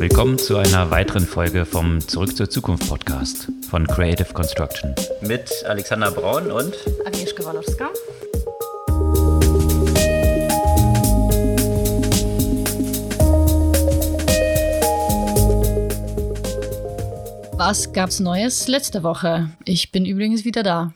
[0.00, 4.94] Willkommen zu einer weiteren Folge vom Zurück zur Zukunft Podcast von Creative Construction.
[5.20, 7.90] Mit Alexander Braun und Agnieszka Walowska.
[17.58, 19.50] Was gab's Neues letzte Woche?
[19.66, 20.94] Ich bin übrigens wieder da.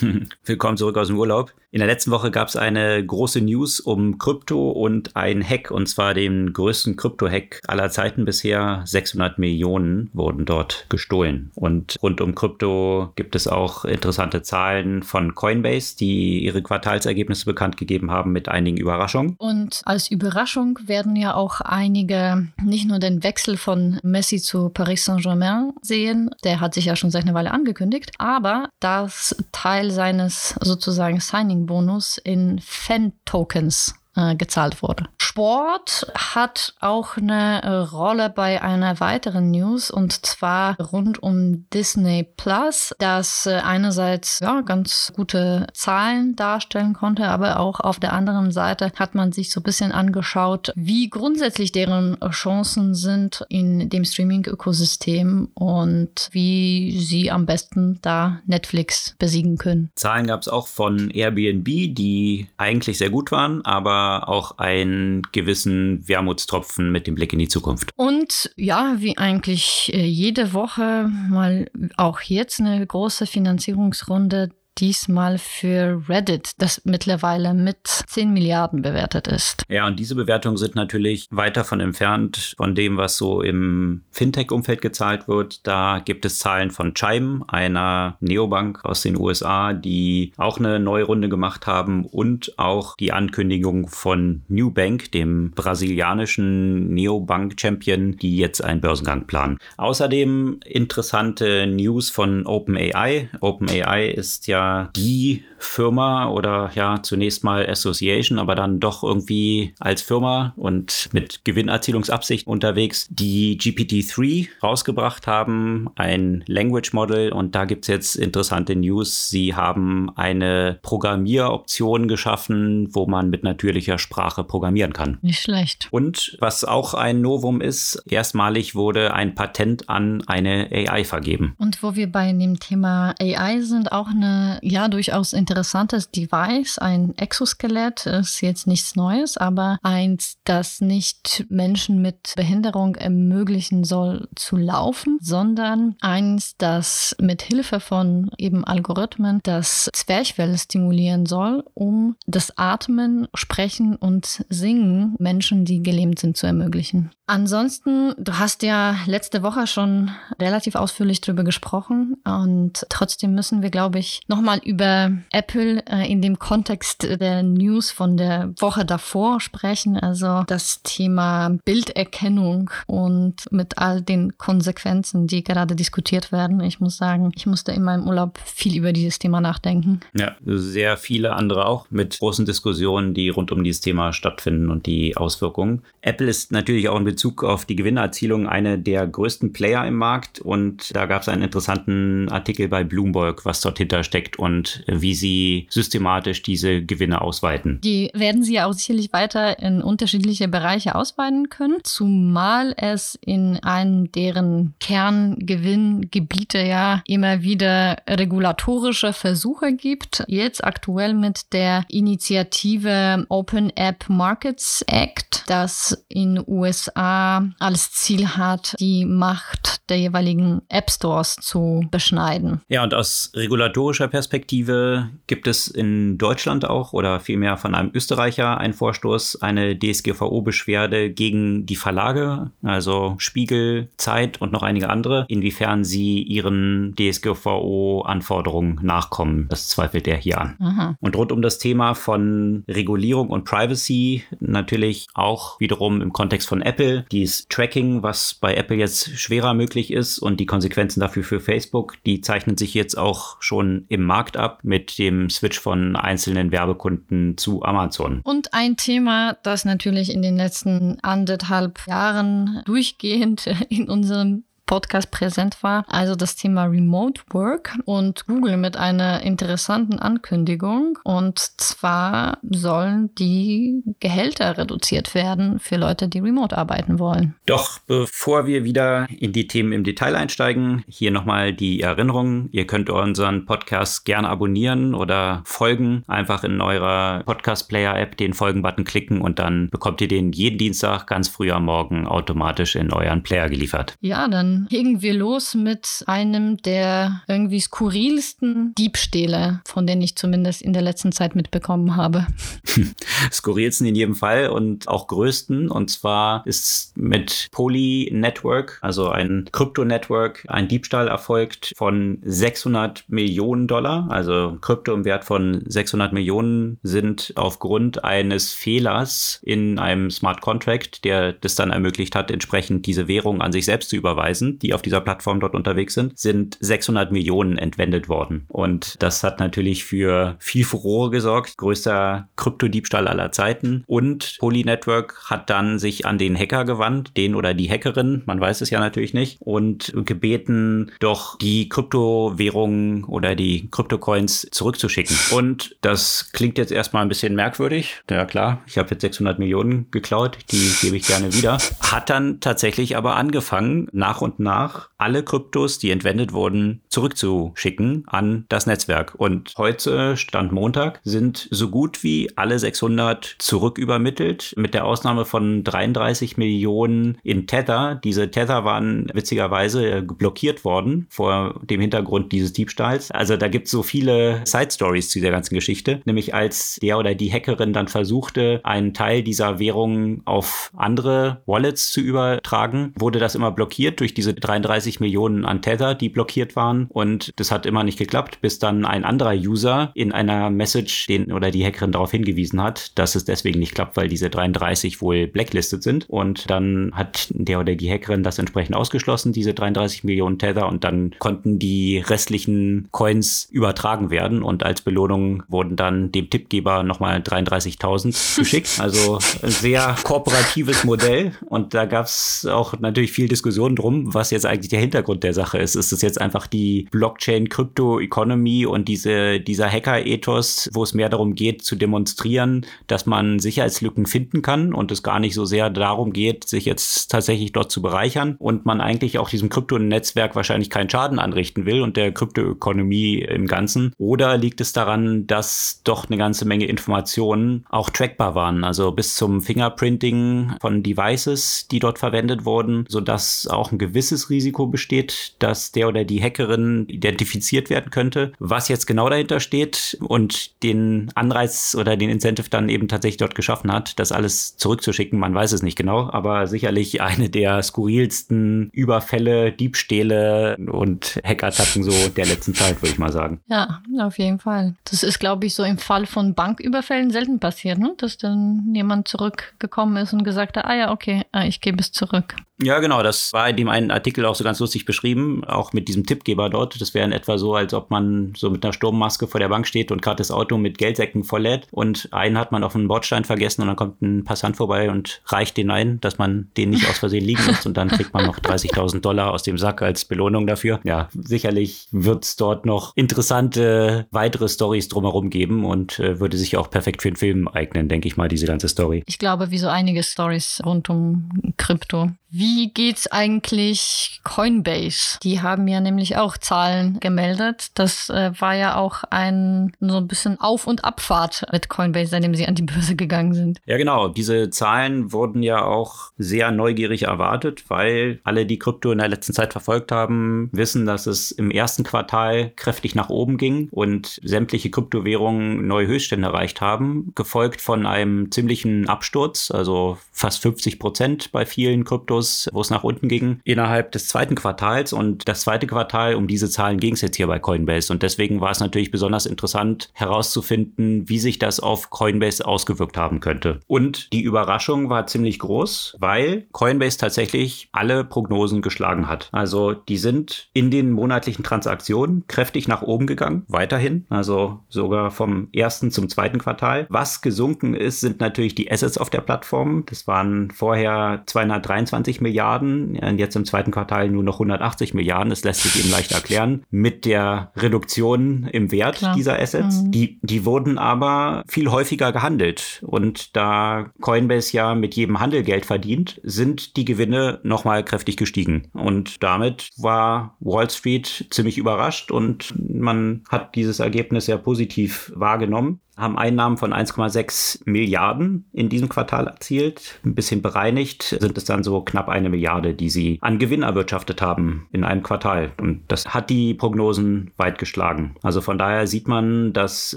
[0.44, 1.52] Willkommen zurück aus dem Urlaub.
[1.74, 5.88] In der letzten Woche gab es eine große News um Krypto und ein Hack, und
[5.88, 8.82] zwar den größten Krypto-Hack aller Zeiten bisher.
[8.84, 11.50] 600 Millionen wurden dort gestohlen.
[11.54, 17.78] Und rund um Krypto gibt es auch interessante Zahlen von Coinbase, die ihre Quartalsergebnisse bekannt
[17.78, 19.34] gegeben haben mit einigen Überraschungen.
[19.38, 25.06] Und als Überraschung werden ja auch einige nicht nur den Wechsel von Messi zu Paris
[25.06, 30.54] Saint-Germain sehen, der hat sich ja schon seit einer Weile angekündigt, aber das Teil seines
[30.60, 35.04] sozusagen Signing Bonus in Fan-Tokens äh, gezahlt wurde.
[35.18, 42.28] Sport hat auch eine äh, Rolle bei einer weiteren News und zwar rund um Disney
[42.36, 48.50] Plus, das äh, einerseits ja, ganz gute Zahlen darstellen konnte, aber auch auf der anderen
[48.50, 54.04] Seite hat man sich so ein bisschen angeschaut, wie grundsätzlich deren Chancen sind in dem
[54.04, 59.90] Streaming-Ökosystem und wie sie am besten da Netflix besiegen können.
[59.96, 66.06] Zahlen gab es auch von Airbnb, die eigentlich sehr gut waren, aber auch einen gewissen
[66.08, 67.90] Wermutstropfen mit dem Blick in die Zukunft.
[67.96, 76.02] Und ja, wie eigentlich äh, jede Woche mal auch jetzt eine große Finanzierungsrunde diesmal für
[76.08, 79.64] Reddit, das mittlerweile mit 10 Milliarden bewertet ist.
[79.68, 84.80] Ja, und diese Bewertungen sind natürlich weit davon entfernt von dem, was so im Fintech-Umfeld
[84.80, 85.66] gezahlt wird.
[85.66, 91.04] Da gibt es Zahlen von Chime, einer Neobank aus den USA, die auch eine neue
[91.04, 98.80] Runde gemacht haben und auch die Ankündigung von Newbank, dem brasilianischen Neobank-Champion, die jetzt einen
[98.80, 99.58] Börsengang planen.
[99.76, 103.28] Außerdem interessante News von OpenAI.
[103.40, 104.61] OpenAI ist ja
[104.96, 111.44] die Firma oder ja zunächst mal Association, aber dann doch irgendwie als Firma und mit
[111.44, 118.74] Gewinnerzielungsabsicht unterwegs, die GPT-3 rausgebracht haben, ein Language Model und da gibt es jetzt interessante
[118.74, 119.30] News.
[119.30, 125.18] Sie haben eine Programmieroption geschaffen, wo man mit natürlicher Sprache programmieren kann.
[125.22, 125.88] Nicht schlecht.
[125.90, 131.54] Und was auch ein Novum ist, erstmalig wurde ein Patent an eine AI vergeben.
[131.58, 137.16] Und wo wir bei dem Thema AI sind, auch eine ja durchaus interessantes Device, ein
[137.16, 144.56] Exoskelett, ist jetzt nichts Neues, aber eins, das nicht Menschen mit Behinderung ermöglichen soll zu
[144.56, 152.56] laufen, sondern eins, das mit Hilfe von eben Algorithmen das Zwerchfell stimulieren soll, um das
[152.56, 157.10] Atmen, Sprechen und Singen Menschen, die gelähmt sind, zu ermöglichen.
[157.32, 160.10] Ansonsten, du hast ja letzte Woche schon
[160.40, 166.10] relativ ausführlich darüber gesprochen und trotzdem müssen wir, glaube ich, nochmal mal über Apple äh,
[166.10, 169.96] in dem Kontext der News von der Woche davor sprechen.
[169.96, 176.60] Also das Thema Bilderkennung und mit all den Konsequenzen, die gerade diskutiert werden.
[176.60, 180.00] Ich muss sagen, ich musste in meinem Urlaub viel über dieses Thema nachdenken.
[180.12, 184.84] Ja, sehr viele andere auch mit großen Diskussionen, die rund um dieses Thema stattfinden und
[184.84, 185.82] die Auswirkungen.
[186.02, 190.40] Apple ist natürlich auch in Bezug auf die Gewinnerzielung eine der größten Player im Markt
[190.40, 195.66] und da gab es einen interessanten Artikel bei Bloomberg, was dort hintersteckt und wie sie
[195.70, 197.80] systematisch diese Gewinne ausweiten.
[197.82, 203.58] Die werden sie ja auch sicherlich weiter in unterschiedliche Bereiche ausweiten können, zumal es in
[203.62, 210.24] einem deren Kerngewinngebiete ja immer wieder regulatorische Versuche gibt.
[210.26, 218.74] Jetzt aktuell mit der Initiative Open App Markets Act, das in USA als Ziel hat,
[218.80, 222.60] die Macht der jeweiligen App Stores zu beschneiden.
[222.68, 227.90] Ja, und aus regulatorischer Perspektive Perspektive gibt es in Deutschland auch oder vielmehr von einem
[227.94, 235.26] Österreicher einen Vorstoß, eine DSGVO-Beschwerde gegen die Verlage, also Spiegel, Zeit und noch einige andere,
[235.28, 239.46] inwiefern sie ihren DSGVO-Anforderungen nachkommen.
[239.48, 240.56] Das zweifelt er hier an.
[240.60, 240.96] Aha.
[241.00, 246.62] Und rund um das Thema von Regulierung und Privacy natürlich auch wiederum im Kontext von
[246.62, 251.40] Apple, dieses Tracking, was bei Apple jetzt schwerer möglich ist und die Konsequenzen dafür für
[251.40, 256.52] Facebook, die zeichnen sich jetzt auch schon im Markt ab mit dem Switch von einzelnen
[256.52, 258.20] Werbekunden zu Amazon.
[258.24, 265.62] Und ein Thema, das natürlich in den letzten anderthalb Jahren durchgehend in unserem Podcast präsent
[265.62, 270.98] war, also das Thema Remote Work und Google mit einer interessanten Ankündigung.
[271.04, 277.34] Und zwar sollen die Gehälter reduziert werden für Leute, die remote arbeiten wollen.
[277.46, 282.48] Doch bevor wir wieder in die Themen im Detail einsteigen, hier nochmal die Erinnerung.
[282.52, 286.04] Ihr könnt unseren Podcast gerne abonnieren oder folgen.
[286.06, 291.28] Einfach in eurer Podcast-Player-App den Folgen-Button klicken und dann bekommt ihr den jeden Dienstag ganz
[291.28, 293.94] früh am Morgen automatisch in euren Player geliefert.
[294.00, 300.62] Ja, dann legen wir los mit einem der irgendwie skurrilsten Diebstähle, von denen ich zumindest
[300.62, 302.26] in der letzten Zeit mitbekommen habe.
[303.32, 305.70] Skurrilsten in jedem Fall und auch größten.
[305.70, 313.66] Und zwar ist mit Poly Network, also ein Krypto-Network, ein Diebstahl erfolgt von 600 Millionen
[313.66, 314.08] Dollar.
[314.10, 321.04] Also Krypto im Wert von 600 Millionen sind aufgrund eines Fehlers in einem Smart Contract,
[321.04, 324.82] der das dann ermöglicht hat, entsprechend diese Währung an sich selbst zu überweisen, die auf
[324.82, 328.44] dieser Plattform dort unterwegs sind, sind 600 Millionen entwendet worden.
[328.48, 331.56] Und das hat natürlich für viel Furore gesorgt.
[331.56, 333.84] Größter Kryptodiebstahl aller Zeiten.
[333.86, 338.40] Und Poly Network hat dann sich an den Hacker gewandt, den oder die Hackerin, man
[338.40, 345.16] weiß es ja natürlich nicht, und gebeten, doch die Kryptowährungen oder die Kryptocoins zurückzuschicken.
[345.30, 348.02] Und das klingt jetzt erstmal ein bisschen merkwürdig.
[348.10, 351.58] Ja klar, ich habe jetzt 600 Millionen geklaut, die gebe ich gerne wieder.
[351.80, 358.44] Hat dann tatsächlich aber angefangen, nach und nach alle Kryptos, die entwendet wurden, zurückzuschicken an
[358.48, 359.14] das Netzwerk.
[359.16, 365.64] Und heute, Stand Montag, sind so gut wie alle 600 zurückübermittelt, mit der Ausnahme von
[365.64, 368.00] 33 Millionen in Tether.
[368.02, 373.10] Diese Tether waren witzigerweise blockiert worden vor dem Hintergrund dieses Diebstahls.
[373.10, 376.00] Also da gibt es so viele Side Stories zu dieser ganzen Geschichte.
[376.04, 381.92] Nämlich als der oder die Hackerin dann versuchte, einen Teil dieser Währung auf andere Wallets
[381.92, 386.86] zu übertragen, wurde das immer blockiert durch diese 33 Millionen an Tether, die blockiert waren.
[386.90, 391.32] Und das hat immer nicht geklappt, bis dann ein anderer User in einer Message den
[391.32, 395.26] oder die Hackerin darauf hingewiesen hat, dass es deswegen nicht klappt, weil diese 33 wohl
[395.26, 396.08] blacklisted sind.
[396.08, 400.68] Und dann hat der oder die Hackerin das entsprechend ausgeschlossen, diese 33 Millionen Tether.
[400.68, 404.44] Und dann konnten die restlichen Coins übertragen werden.
[404.44, 408.78] Und als Belohnung wurden dann dem Tippgeber nochmal 33.000 geschickt.
[408.78, 411.32] Also ein sehr kooperatives Modell.
[411.46, 415.34] Und da gab es auch natürlich viel Diskussion drum, was jetzt eigentlich der Hintergrund der
[415.34, 415.74] Sache ist.
[415.74, 421.62] Ist es jetzt einfach die Blockchain-Crypto-Economy und diese, dieser Hacker-Ethos, wo es mehr darum geht,
[421.62, 426.48] zu demonstrieren, dass man Sicherheitslücken finden kann und es gar nicht so sehr darum geht,
[426.48, 431.18] sich jetzt tatsächlich dort zu bereichern und man eigentlich auch diesem Krypto-Netzwerk wahrscheinlich keinen Schaden
[431.18, 433.92] anrichten will und der Kryptoökonomie im Ganzen?
[433.98, 439.14] Oder liegt es daran, dass doch eine ganze Menge Informationen auch trackbar waren, also bis
[439.14, 445.72] zum Fingerprinting von Devices, die dort verwendet wurden, sodass auch ein gewisses Risiko besteht, dass
[445.72, 448.32] der oder die Hackerin identifiziert werden könnte.
[448.38, 453.34] Was jetzt genau dahinter steht und den Anreiz oder den Incentive dann eben tatsächlich dort
[453.34, 458.70] geschaffen hat, das alles zurückzuschicken, man weiß es nicht genau, aber sicherlich eine der skurrilsten
[458.72, 463.40] Überfälle, Diebstähle und Hackattacken so der letzten Zeit, würde ich mal sagen.
[463.46, 464.74] Ja, auf jeden Fall.
[464.84, 467.94] Das ist, glaube ich, so im Fall von Banküberfällen selten passiert, ne?
[467.98, 471.92] dass dann jemand zurückgekommen ist und gesagt hat, ah ja, okay, ah, ich gebe es
[471.92, 472.34] zurück.
[472.62, 473.02] Ja, genau.
[473.02, 476.50] Das war in dem einen Artikel auch so ganz lustig beschrieben, auch mit diesem Tippgeber
[476.50, 476.80] dort.
[476.80, 479.66] Das wäre in etwa so, als ob man so mit einer Sturmmaske vor der Bank
[479.66, 483.24] steht und gerade das Auto mit Geldsäcken volllädt und einen hat man auf einen Bordstein
[483.24, 486.88] vergessen und dann kommt ein Passant vorbei und reicht den ein, dass man den nicht
[486.88, 490.04] aus Versehen liegen lässt und dann kriegt man noch 30.000 Dollar aus dem Sack als
[490.04, 490.80] Belohnung dafür.
[490.84, 496.56] Ja, sicherlich wird es dort noch interessante weitere Stories drumherum geben und äh, würde sich
[496.56, 499.02] auch perfekt für einen Film eignen, denke ich mal, diese ganze Story.
[499.06, 502.10] Ich glaube, wie so einige Stories rund um Krypto.
[502.30, 503.81] Wie geht's eigentlich
[504.24, 505.18] Coinbase?
[505.22, 507.70] Die haben ja nämlich auch Zahlen gemeldet.
[507.74, 512.34] Das äh, war ja auch ein so ein bisschen Auf- und Abfahrt mit Coinbase, seitdem
[512.34, 513.60] sie an die Börse gegangen sind.
[513.66, 514.08] Ja, genau.
[514.08, 519.32] Diese Zahlen wurden ja auch sehr neugierig erwartet, weil alle, die Krypto in der letzten
[519.32, 524.70] Zeit verfolgt haben, wissen, dass es im ersten Quartal kräftig nach oben ging und sämtliche
[524.70, 531.44] Kryptowährungen neue Höchststände erreicht haben, gefolgt von einem ziemlichen Absturz, also fast 50 Prozent bei
[531.44, 534.92] vielen Kryptos wo es nach unten ging, innerhalb des zweiten Quartals.
[534.92, 537.92] Und das zweite Quartal, um diese Zahlen ging es jetzt hier bei Coinbase.
[537.92, 543.20] Und deswegen war es natürlich besonders interessant herauszufinden, wie sich das auf Coinbase ausgewirkt haben
[543.20, 543.60] könnte.
[543.66, 549.28] Und die Überraschung war ziemlich groß, weil Coinbase tatsächlich alle Prognosen geschlagen hat.
[549.32, 554.06] Also die sind in den monatlichen Transaktionen kräftig nach oben gegangen, weiterhin.
[554.08, 556.86] Also sogar vom ersten zum zweiten Quartal.
[556.88, 559.84] Was gesunken ist, sind natürlich die Assets auf der Plattform.
[559.86, 565.30] Das waren vorher 223 Milliarden jetzt im zweiten Quartal nur noch 180 Milliarden.
[565.30, 569.14] Das lässt sich eben leicht erklären mit der Reduktion im Wert Klar.
[569.14, 569.82] dieser Assets.
[569.82, 569.90] Mhm.
[569.90, 572.82] Die, die wurden aber viel häufiger gehandelt.
[572.86, 578.68] Und da Coinbase ja mit jedem Handel Geld verdient, sind die Gewinne nochmal kräftig gestiegen.
[578.72, 585.80] Und damit war Wall Street ziemlich überrascht und man hat dieses Ergebnis sehr positiv wahrgenommen
[585.96, 590.00] haben Einnahmen von 1,6 Milliarden in diesem Quartal erzielt.
[590.04, 594.22] Ein bisschen bereinigt sind es dann so knapp eine Milliarde, die sie an Gewinn erwirtschaftet
[594.22, 595.52] haben in einem Quartal.
[595.60, 598.14] Und das hat die Prognosen weit geschlagen.
[598.22, 599.96] Also von daher sieht man, dass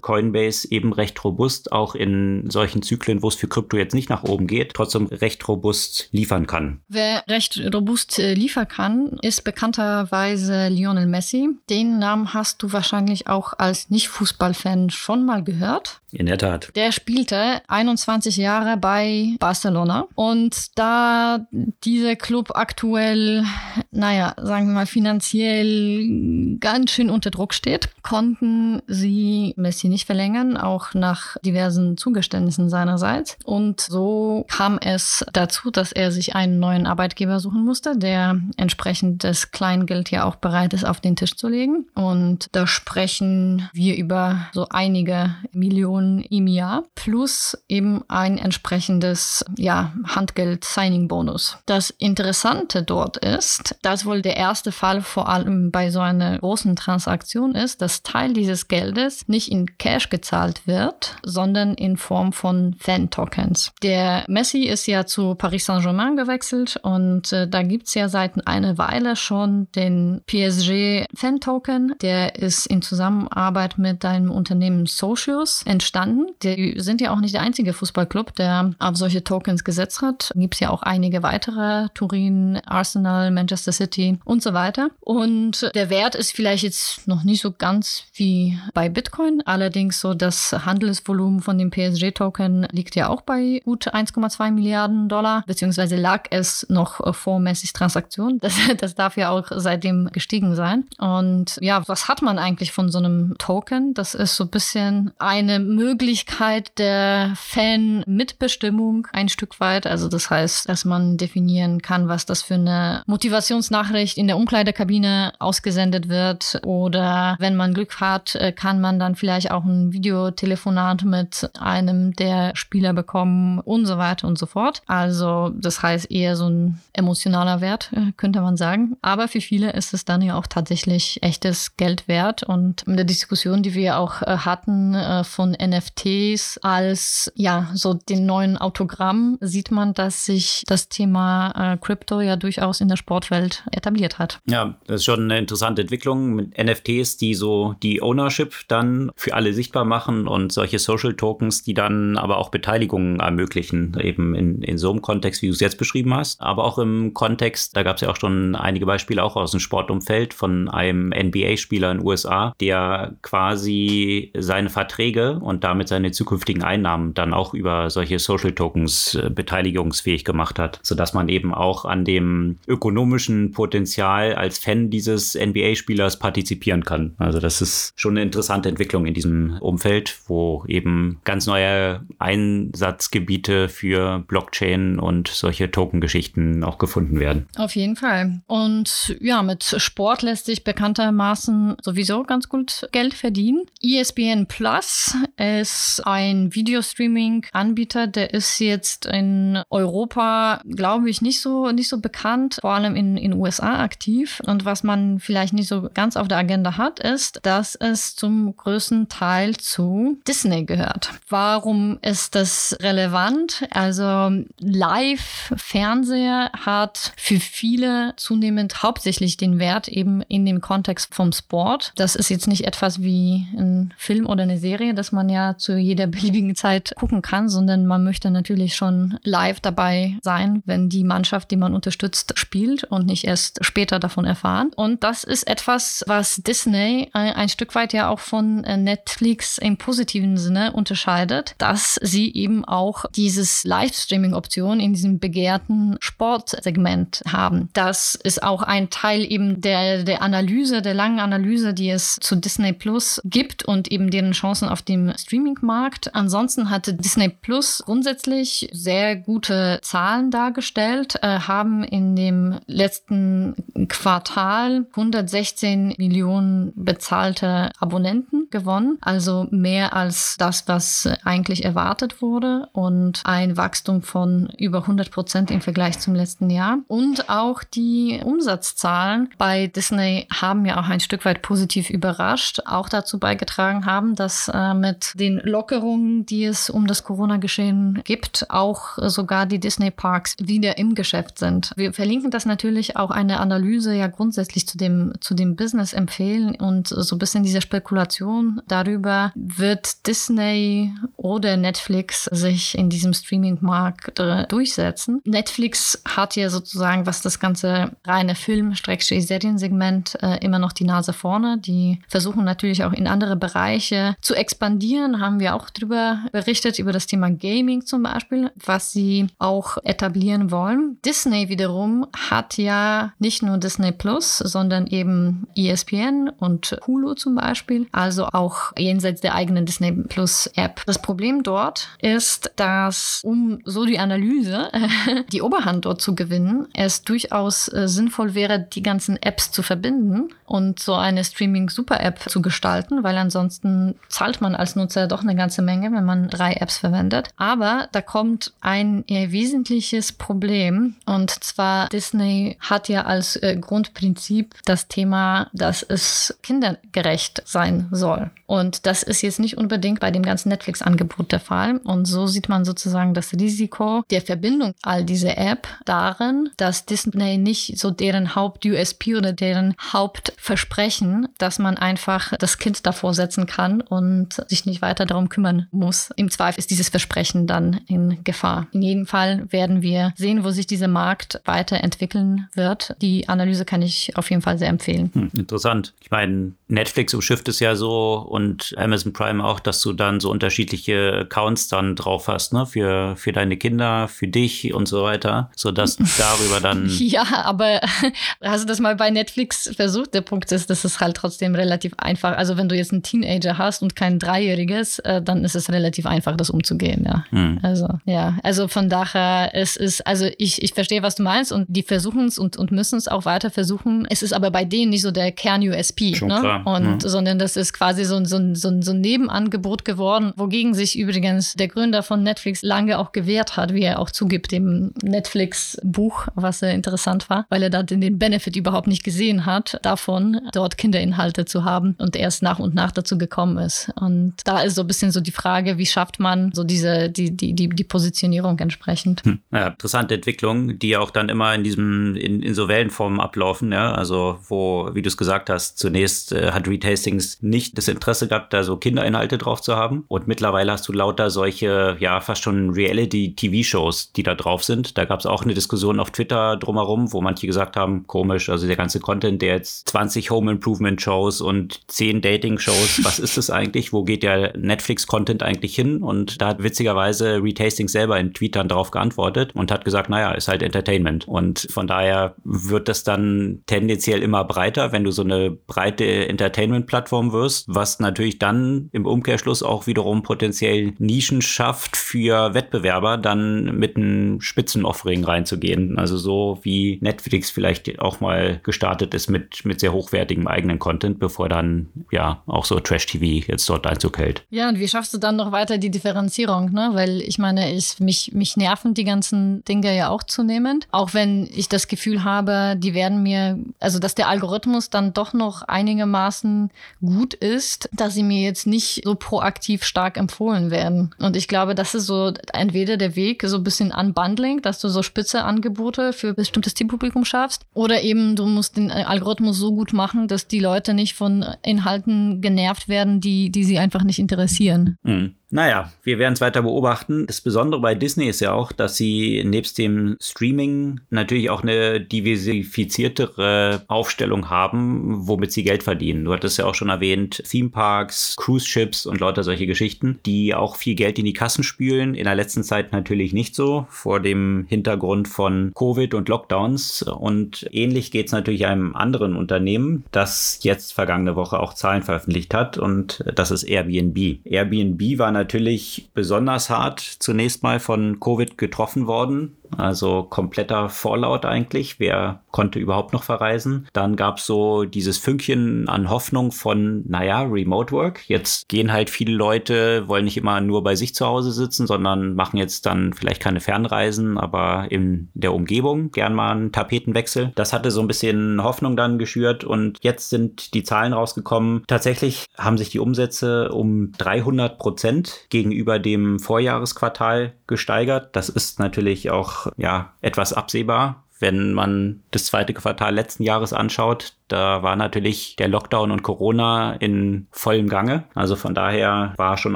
[0.01, 4.23] Coinbase eben recht robust auch in solchen Zyklen, wo es für Krypto jetzt nicht nach
[4.23, 6.81] oben geht, trotzdem recht robust liefern kann.
[6.87, 11.49] Wer recht robust äh, liefern kann, ist bekannterweise Lionel Messi.
[11.69, 15.84] Den Namen hast du wahrscheinlich auch als Nicht-Fußballfan schon mal gehört.
[15.85, 16.01] Wort.
[16.17, 16.71] In der Tat.
[16.75, 21.45] Der spielte 21 Jahre bei Barcelona und da
[21.83, 23.43] dieser Club aktuell,
[23.91, 30.55] naja, sagen wir mal finanziell ganz schön unter Druck steht, konnten sie Messi nicht verlängern,
[30.55, 33.37] auch nach diversen Zugeständnissen seinerseits.
[33.43, 39.25] Und so kam es dazu, dass er sich einen neuen Arbeitgeber suchen musste, der entsprechend
[39.25, 41.87] das Kleingeld ja auch bereit ist, auf den Tisch zu legen.
[41.93, 49.43] Und da sprechen wir über so einige Millionen Millionen im Jahr plus eben ein entsprechendes
[49.57, 51.57] ja, Handgeld-Signing-Bonus.
[51.65, 56.75] Das Interessante dort ist, dass wohl der erste Fall vor allem bei so einer großen
[56.75, 62.75] Transaktion ist, dass Teil dieses Geldes nicht in Cash gezahlt wird, sondern in Form von
[62.79, 63.71] Fan-Tokens.
[63.81, 68.47] Der Messi ist ja zu Paris Saint-Germain gewechselt und äh, da gibt es ja seit
[68.47, 71.95] einer Weile schon den PSG Fan-Token.
[72.01, 75.94] Der ist in Zusammenarbeit mit einem Unternehmen Socios entstanden.
[76.43, 80.31] Die sind ja auch nicht der einzige Fußballclub, der auf solche Tokens gesetzt hat.
[80.35, 84.89] Gibt es ja auch einige weitere, Turin, Arsenal, Manchester City und so weiter.
[84.99, 89.41] Und der Wert ist vielleicht jetzt noch nicht so ganz wie bei Bitcoin.
[89.45, 95.43] Allerdings so das Handelsvolumen von dem PSG-Token liegt ja auch bei gut 1,2 Milliarden Dollar,
[95.47, 98.39] beziehungsweise lag es noch vor Messis Transaktion.
[98.45, 100.85] Das, das darf ja auch seitdem gestiegen sein.
[100.99, 103.95] Und ja, was hat man eigentlich von so einem Token?
[103.95, 109.87] Das ist so ein bisschen eine Möglichkeit der Fan-Mitbestimmung ein Stück weit.
[109.87, 115.33] Also das heißt, dass man definieren kann, was das für eine Motivationsnachricht in der Umkleidekabine
[115.39, 116.59] ausgesendet wird.
[116.65, 122.13] Oder wenn man Glück hat, äh, kann man dann vielleicht auch ein Videotelefonat mit einem
[122.13, 124.81] der Spieler bekommen und so weiter und so fort.
[124.87, 128.97] Also das heißt eher so ein emotionaler Wert, äh, könnte man sagen.
[129.01, 132.43] Aber für viele ist es dann ja auch tatsächlich echtes Geld wert.
[132.43, 137.93] Und in der Diskussion, die wir auch äh, hatten von von NFTs als ja so
[137.93, 142.97] den neuen Autogramm sieht man, dass sich das Thema äh, Crypto ja durchaus in der
[142.97, 144.39] Sportwelt etabliert hat.
[144.45, 149.33] Ja, das ist schon eine interessante Entwicklung mit NFTs, die so die Ownership dann für
[149.33, 154.61] alle sichtbar machen und solche Social Tokens, die dann aber auch Beteiligungen ermöglichen, eben in,
[154.61, 157.83] in so einem Kontext, wie du es jetzt beschrieben hast, aber auch im Kontext, da
[157.83, 161.97] gab es ja auch schon einige Beispiele auch aus dem Sportumfeld von einem NBA-Spieler in
[161.99, 168.19] den USA, der quasi seine Verträge und damit seine zukünftigen Einnahmen dann auch über solche
[168.19, 174.57] Social Tokens äh, beteiligungsfähig gemacht hat, sodass man eben auch an dem ökonomischen Potenzial als
[174.57, 177.15] Fan dieses NBA-Spielers partizipieren kann.
[177.17, 183.69] Also das ist schon eine interessante Entwicklung in diesem Umfeld, wo eben ganz neue Einsatzgebiete
[183.69, 187.47] für Blockchain und solche Token-Geschichten auch gefunden werden.
[187.57, 188.41] Auf jeden Fall.
[188.47, 193.65] Und ja, mit Sport lässt sich bekanntermaßen sowieso ganz gut Geld verdienen.
[193.81, 195.15] ESPN Plus
[195.45, 202.57] ist ein Videostreaming-Anbieter, der ist jetzt in Europa, glaube ich, nicht so, nicht so bekannt,
[202.61, 204.41] vor allem in den USA aktiv.
[204.45, 208.55] Und was man vielleicht nicht so ganz auf der Agenda hat, ist, dass es zum
[208.55, 211.11] größten Teil zu Disney gehört.
[211.29, 213.67] Warum ist das relevant?
[213.71, 221.93] Also Live-Fernseher hat für viele zunehmend hauptsächlich den Wert eben in dem Kontext vom Sport.
[221.95, 225.77] Das ist jetzt nicht etwas wie ein Film oder eine Serie, das man ja zu
[225.77, 231.03] jeder beliebigen Zeit gucken kann, sondern man möchte natürlich schon live dabei sein, wenn die
[231.03, 234.71] Mannschaft, die man unterstützt, spielt und nicht erst später davon erfahren.
[234.75, 239.77] Und das ist etwas, was Disney ein, Stück weit ja auch von äh, Netflix im
[239.77, 247.69] positiven Sinne unterscheidet, dass sie eben auch dieses Livestreaming-Option in diesem begehrten Sportsegment haben.
[247.73, 252.35] Das ist auch ein Teil eben der, der Analyse, der langen Analyse, die es zu
[252.35, 256.13] Disney Plus gibt und eben deren Chancen auf dem Streaming-Markt.
[256.13, 263.55] Ansonsten hatte Disney Plus grundsätzlich sehr gute Zahlen dargestellt, äh, haben in dem letzten
[263.89, 273.21] Quartal 116 Millionen bezahlte Abonnenten gewonnen, also mehr als das, was eigentlich erwartet wurde und
[273.25, 276.79] ein Wachstum von über 100 Prozent im Vergleich zum letzten Jahr.
[276.87, 282.89] Und auch die Umsatzzahlen bei Disney haben ja auch ein Stück weit positiv überrascht, auch
[282.89, 288.97] dazu beigetragen haben, dass äh, mit den Lockerungen, die es um das Corona-Geschehen gibt, auch
[288.97, 291.71] sogar die Disney-Parks wieder im Geschäft sind.
[291.75, 296.55] Wir verlinken das natürlich auch eine Analyse ja grundsätzlich zu dem, zu dem Business empfehlen
[296.55, 304.19] und so ein bisschen diese Spekulation darüber, wird Disney oder Netflix sich in diesem Streaming-Markt
[304.19, 305.21] äh, durchsetzen.
[305.25, 311.57] Netflix hat ja sozusagen, was das ganze reine Film-Seriensegment äh, immer noch die Nase vorne.
[311.57, 316.91] Die versuchen natürlich auch in andere Bereiche zu expandieren, haben wir auch darüber berichtet, über
[316.91, 320.97] das Thema Gaming zum Beispiel, was sie auch etablieren wollen.
[321.05, 327.87] Disney wiederum hat ja nicht nur Disney Plus, sondern eben ESPN und Hulu zum Beispiel,
[327.91, 330.81] also auch jenseits der eigenen Disney Plus App.
[330.85, 334.69] Das Problem dort ist, dass um so die Analyse,
[335.31, 340.29] die Oberhand dort zu gewinnen, es durchaus äh, sinnvoll wäre, die ganzen Apps zu verbinden
[340.45, 345.61] und so eine Streaming-Super-App zu gestalten, weil ansonsten zahlt man als Nutzer doch eine ganze
[345.61, 347.29] Menge, wenn man drei Apps verwendet.
[347.37, 354.87] Aber da kommt ein wesentliches Problem und zwar Disney hat ja als äh, Grundprinzip das
[354.87, 358.31] Thema, dass es kindergerecht sein soll.
[358.47, 361.77] Und das ist jetzt nicht unbedingt bei dem ganzen Netflix-Angebot der Fall.
[361.83, 367.37] Und so sieht man sozusagen das Risiko der Verbindung all diese App darin, dass Disney
[367.37, 373.81] nicht so deren Haupt-USP oder deren Hauptversprechen, dass man einfach das Kind davor setzen kann
[373.81, 376.09] und sich nicht weiter darum kümmern muss.
[376.15, 378.67] Im Zweifel ist dieses Versprechen dann in Gefahr.
[378.71, 382.95] In jedem Fall werden wir sehen, wo sich dieser Markt weiterentwickeln wird.
[383.01, 385.11] Die Analyse kann ich auf jeden Fall sehr empfehlen.
[385.13, 385.93] Hm, interessant.
[386.01, 390.31] Ich meine, Netflix umschifft es ja so und Amazon Prime auch, dass du dann so
[390.31, 392.65] unterschiedliche Accounts dann drauf hast, ne?
[392.65, 396.89] Für, für deine Kinder, für dich und so weiter, sodass darüber dann.
[396.89, 397.81] Ja, aber
[398.41, 400.13] hast du das mal bei Netflix versucht?
[400.13, 402.37] Der Punkt ist, das ist halt trotzdem relativ einfach.
[402.37, 404.19] Also wenn du jetzt einen Teenager hast und kein
[404.65, 407.25] Dreijähriges, äh, dann ist es relativ einfach, das umzugehen, ja.
[407.29, 407.59] Hm.
[407.61, 411.65] Also, ja, also von daher, es ist, also ich, ich verstehe, was du meinst und
[411.69, 414.07] die versuchen es und, und müssen es auch weiter versuchen.
[414.09, 416.61] Es ist aber bei denen nicht so der Kern-USP, ne?
[416.65, 417.09] Und, ja.
[417.09, 421.67] sondern das ist quasi so, so, so, so ein Nebenangebot geworden, wogegen sich übrigens der
[421.67, 426.73] Gründer von Netflix lange auch gewehrt hat, wie er auch zugibt, dem Netflix-Buch, was sehr
[426.73, 431.65] interessant war, weil er da den Benefit überhaupt nicht gesehen hat, davon dort Kinderinhalte zu
[431.65, 433.91] haben und erst nach und nach dazu gekommen ist.
[433.95, 437.35] Und da ist so ein bisschen so die Frage, wie schafft man so diese, die,
[437.35, 439.23] die, die, die Positionierung entsprechend.
[439.23, 439.39] Hm.
[439.51, 443.93] Ja, interessante Entwicklung, die auch dann immer in diesem, in, in so Wellenformen ablaufen, ja,
[443.93, 448.27] also wo, wie du es gesagt hast, zunächst äh, hat Reed Hastings nicht das Interesse
[448.27, 450.05] gehabt, da so Kinderinhalte drauf zu haben.
[450.07, 454.97] Und mittlerweile hast du lauter solche, ja, fast schon Reality-TV-Shows, die da drauf sind.
[454.97, 458.67] Da gab es auch eine Diskussion auf Twitter drumherum, wo manche gesagt haben, komisch, also
[458.67, 463.37] der ganze Content, der jetzt 20 Home Improvement Shows und 10 Dating Shows, was ist
[463.37, 463.93] das eigentlich?
[463.93, 466.01] Wo geht der Netflix-Content eigentlich hin?
[466.03, 470.31] Und da hat witzigerweise Reed Hastings selber in Tweetern darauf geantwortet und hat gesagt, naja,
[470.31, 471.27] ist halt Entertainment.
[471.27, 477.31] Und von daher wird das dann tendenziell immer breiter, wenn du so eine breite Entertainment-Plattform
[477.31, 483.95] wirst, was natürlich dann im Umkehrschluss auch wiederum potenziell Nischen schafft für Wettbewerber, dann mit
[483.95, 485.97] einem Spitzenoffering reinzugehen.
[485.97, 491.19] Also so wie Netflix vielleicht auch mal gestartet ist mit, mit sehr hochwertigem eigenen Content,
[491.19, 494.34] bevor dann ja auch so Trash-TV jetzt dort Einzug hält.
[494.49, 496.91] Ja, und wie schaffst du dann noch weiter die Differenzierung, ne?
[496.93, 500.87] Weil ich meine, ich, mich, mich nerven die ganzen Dinge ja auch zunehmend.
[500.91, 505.33] Auch wenn ich das Gefühl habe, die werden mir, also dass der Algorithmus dann doch
[505.33, 506.71] noch einigermaßen
[507.01, 511.13] gut ist, dass sie mir jetzt nicht so proaktiv stark empfohlen werden.
[511.19, 514.89] Und ich glaube, das ist so entweder der Weg, so ein bisschen Unbundling, dass du
[514.89, 519.93] so spitze Angebote für bestimmtes Zielpublikum schaffst, oder eben du musst den Algorithmus so gut
[519.93, 524.97] machen, dass die Leute nicht von Inhalten genervt werden, die, die sie einfach nicht interessieren.
[525.03, 525.35] Mhm.
[525.51, 527.27] Naja, wir werden es weiter beobachten.
[527.27, 532.01] Das Besondere bei Disney ist ja auch, dass sie nebst dem Streaming natürlich auch eine
[532.01, 536.25] diversifiziertere Aufstellung haben, womit sie Geld verdienen.
[536.25, 540.55] Du hattest ja auch schon erwähnt, Theme Parks, Cruise Ships und lauter solche Geschichten, die
[540.55, 542.15] auch viel Geld in die Kassen spülen.
[542.15, 547.03] In der letzten Zeit natürlich nicht so, vor dem Hintergrund von Covid und Lockdowns.
[547.03, 552.53] Und ähnlich geht es natürlich einem anderen Unternehmen, das jetzt vergangene Woche auch Zahlen veröffentlicht
[552.53, 552.77] hat.
[552.79, 554.39] Und das ist Airbnb.
[554.43, 559.57] Airbnb war natürlich besonders hart zunächst mal von Covid getroffen worden.
[559.77, 561.99] Also kompletter Vorlaut eigentlich.
[561.99, 563.87] Wer konnte überhaupt noch verreisen?
[563.93, 568.27] Dann gab es so dieses Fünkchen an Hoffnung von, naja, Remote Work.
[568.29, 572.35] Jetzt gehen halt viele Leute, wollen nicht immer nur bei sich zu Hause sitzen, sondern
[572.35, 577.51] machen jetzt dann vielleicht keine Fernreisen, aber in der Umgebung gern mal einen Tapetenwechsel.
[577.55, 581.83] Das hatte so ein bisschen Hoffnung dann geschürt und jetzt sind die Zahlen rausgekommen.
[581.87, 588.35] Tatsächlich haben sich die Umsätze um 300 Prozent gegenüber dem Vorjahresquartal gesteigert.
[588.35, 594.33] Das ist natürlich auch ja etwas absehbar, wenn man das zweite Quartal letzten Jahres anschaut,
[594.47, 598.25] da war natürlich der Lockdown und Corona in vollem Gange.
[598.35, 599.75] Also von daher war schon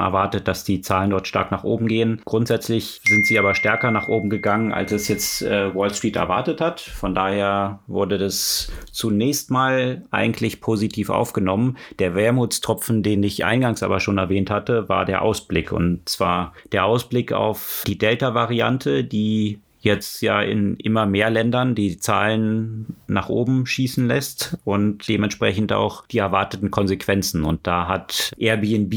[0.00, 2.22] erwartet, dass die Zahlen dort stark nach oben gehen.
[2.24, 6.60] Grundsätzlich sind sie aber stärker nach oben gegangen, als es jetzt äh, Wall Street erwartet
[6.60, 6.80] hat.
[6.80, 11.76] Von daher wurde das zunächst mal eigentlich positiv aufgenommen.
[11.98, 15.72] Der Wermutstropfen, den ich eingangs aber schon erwähnt hatte, war der Ausblick.
[15.72, 21.98] Und zwar der Ausblick auf die Delta-Variante, die jetzt ja in immer mehr Ländern die
[21.98, 27.44] Zahlen nach oben schießen lässt und dementsprechend auch die erwarteten Konsequenzen.
[27.44, 28.92] Und da hat Airbnb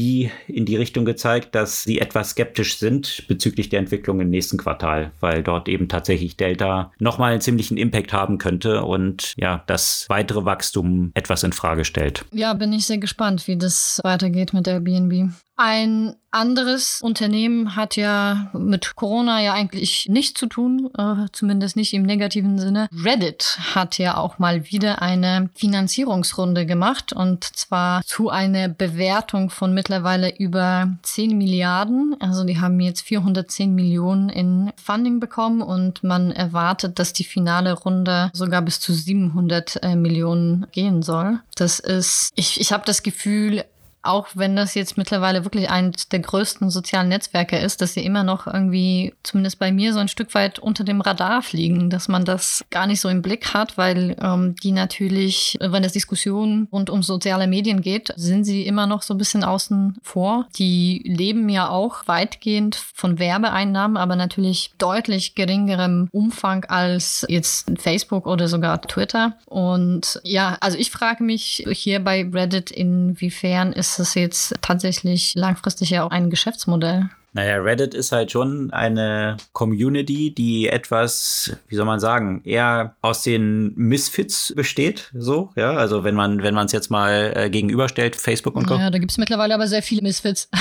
[0.46, 5.12] in die Richtung gezeigt, dass sie etwas skeptisch sind bezüglich der Entwicklung im nächsten Quartal,
[5.20, 10.44] weil dort eben tatsächlich Delta nochmal einen ziemlichen Impact haben könnte und ja, das weitere
[10.44, 12.24] Wachstum etwas in Frage stellt.
[12.32, 15.30] Ja, bin ich sehr gespannt, wie das weitergeht mit Airbnb.
[15.56, 21.94] Ein anderes Unternehmen hat ja mit Corona ja eigentlich nichts zu tun, äh, zumindest nicht
[21.94, 22.88] im negativen Sinne.
[23.04, 29.72] Reddit hat ja auch mal wieder eine Finanzierungsrunde gemacht und zwar zu einer Bewertung von
[29.72, 32.16] mittlerweile über 10 Milliarden.
[32.18, 37.74] Also die haben jetzt 410 Millionen in Funding bekommen und man erwartet, dass die finale
[37.74, 41.38] Runde sogar bis zu 700 äh, Millionen gehen soll.
[41.54, 43.64] Das ist, ich, ich habe das Gefühl,
[44.04, 48.22] auch wenn das jetzt mittlerweile wirklich eines der größten sozialen Netzwerke ist, dass sie immer
[48.22, 52.24] noch irgendwie, zumindest bei mir, so ein Stück weit unter dem Radar fliegen, dass man
[52.24, 56.90] das gar nicht so im Blick hat, weil ähm, die natürlich, wenn es Diskussionen rund
[56.90, 60.46] um soziale Medien geht, sind sie immer noch so ein bisschen außen vor.
[60.58, 68.26] Die leben ja auch weitgehend von Werbeeinnahmen, aber natürlich deutlich geringerem Umfang als jetzt Facebook
[68.26, 69.36] oder sogar Twitter.
[69.46, 75.34] Und ja, also ich frage mich hier bei Reddit, inwiefern ist ist es jetzt tatsächlich
[75.34, 77.08] langfristig ja auch ein Geschäftsmodell.
[77.32, 83.22] Naja, Reddit ist halt schon eine Community, die etwas, wie soll man sagen, eher aus
[83.22, 85.10] den Misfits besteht.
[85.14, 85.72] So, ja.
[85.72, 88.76] Also wenn man, wenn man es jetzt mal äh, gegenüberstellt, Facebook und Co.
[88.76, 90.48] Ja, da gibt es mittlerweile aber sehr viele Misfits.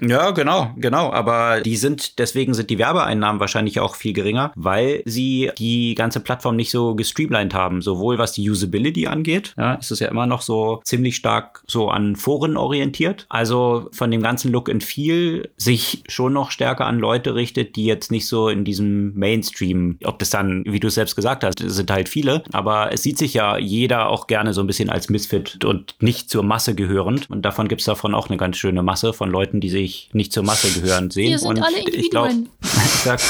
[0.00, 1.12] ja, genau, genau.
[1.12, 6.20] Aber die sind, deswegen sind die Werbeeinnahmen wahrscheinlich auch viel geringer, weil sie die ganze
[6.20, 7.82] Plattform nicht so gestreamlined haben.
[7.82, 11.88] Sowohl was die Usability angeht, ja, ist es ja immer noch so ziemlich stark so
[11.88, 13.26] an Foren orientiert.
[13.28, 17.84] Also von dem ganzen Look and Feel sich schon noch stärker an Leute richtet, die
[17.84, 21.90] jetzt nicht so in diesem Mainstream, ob das dann, wie du selbst gesagt hast, sind
[21.90, 25.64] halt viele, aber es sieht sich ja jeder auch gerne so ein bisschen als Misfit
[25.64, 27.30] und nicht zur Masse gehörend.
[27.30, 30.10] Und davon gibt es davon auch eine ganz schöne Masse von Leuten, Leuten, die sich
[30.12, 31.30] nicht zur Masse gehören, sehen.
[31.30, 32.30] Wir sind und alle ich glaube,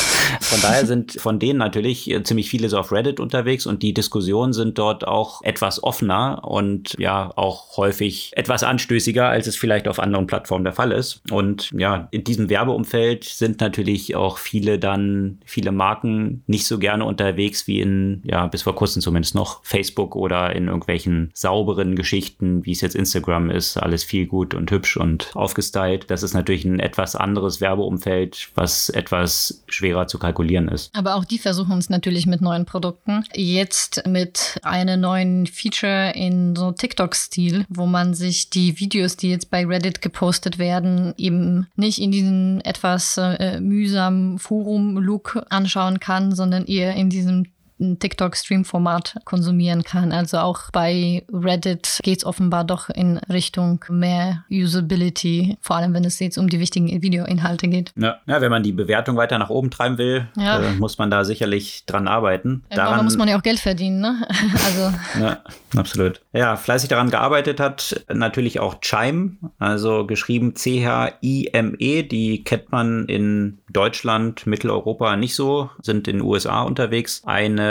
[0.41, 3.95] von daher sind von denen natürlich äh, ziemlich viele so auf Reddit unterwegs und die
[3.95, 9.89] Diskussionen sind dort auch etwas offener und ja auch häufig etwas anstößiger, als es vielleicht
[9.89, 11.23] auf anderen Plattformen der Fall ist.
[11.31, 17.05] Und ja, in diesem Werbeumfeld sind natürlich auch viele dann, viele Marken nicht so gerne
[17.05, 22.65] unterwegs wie in, ja, bis vor kurzem zumindest noch Facebook oder in irgendwelchen sauberen Geschichten,
[22.65, 26.11] wie es jetzt Instagram ist, alles viel gut und hübsch und aufgestylt.
[26.17, 30.91] Das ist natürlich ein etwas anderes Werbeumfeld, was etwas schwerer zu kalkulieren ist.
[30.97, 33.23] Aber auch die versuchen es natürlich mit neuen Produkten.
[33.35, 39.51] Jetzt mit einem neuen Feature in so TikTok-Stil, wo man sich die Videos, die jetzt
[39.51, 46.65] bei Reddit gepostet werden, eben nicht in diesem etwas äh, mühsamen Forum-Look anschauen kann, sondern
[46.65, 47.45] eher in diesem
[47.79, 50.13] ein TikTok-Stream-Format konsumieren kann.
[50.13, 56.05] Also auch bei Reddit geht es offenbar doch in Richtung mehr Usability, vor allem wenn
[56.05, 57.93] es jetzt um die wichtigen Videoinhalte geht.
[57.97, 60.61] Ja, ja wenn man die Bewertung weiter nach oben treiben will, ja.
[60.61, 62.65] äh, muss man da sicherlich dran arbeiten.
[62.71, 64.27] Daran muss man ja auch Geld verdienen, ne?
[64.65, 64.93] also.
[65.21, 65.39] ja,
[65.77, 66.21] absolut.
[66.33, 73.59] Ja, fleißig daran gearbeitet hat natürlich auch Chime, also geschrieben C-H-I-M-E, die kennt man in
[73.71, 77.23] Deutschland, Mitteleuropa nicht so, sind in den USA unterwegs.
[77.27, 77.66] Eine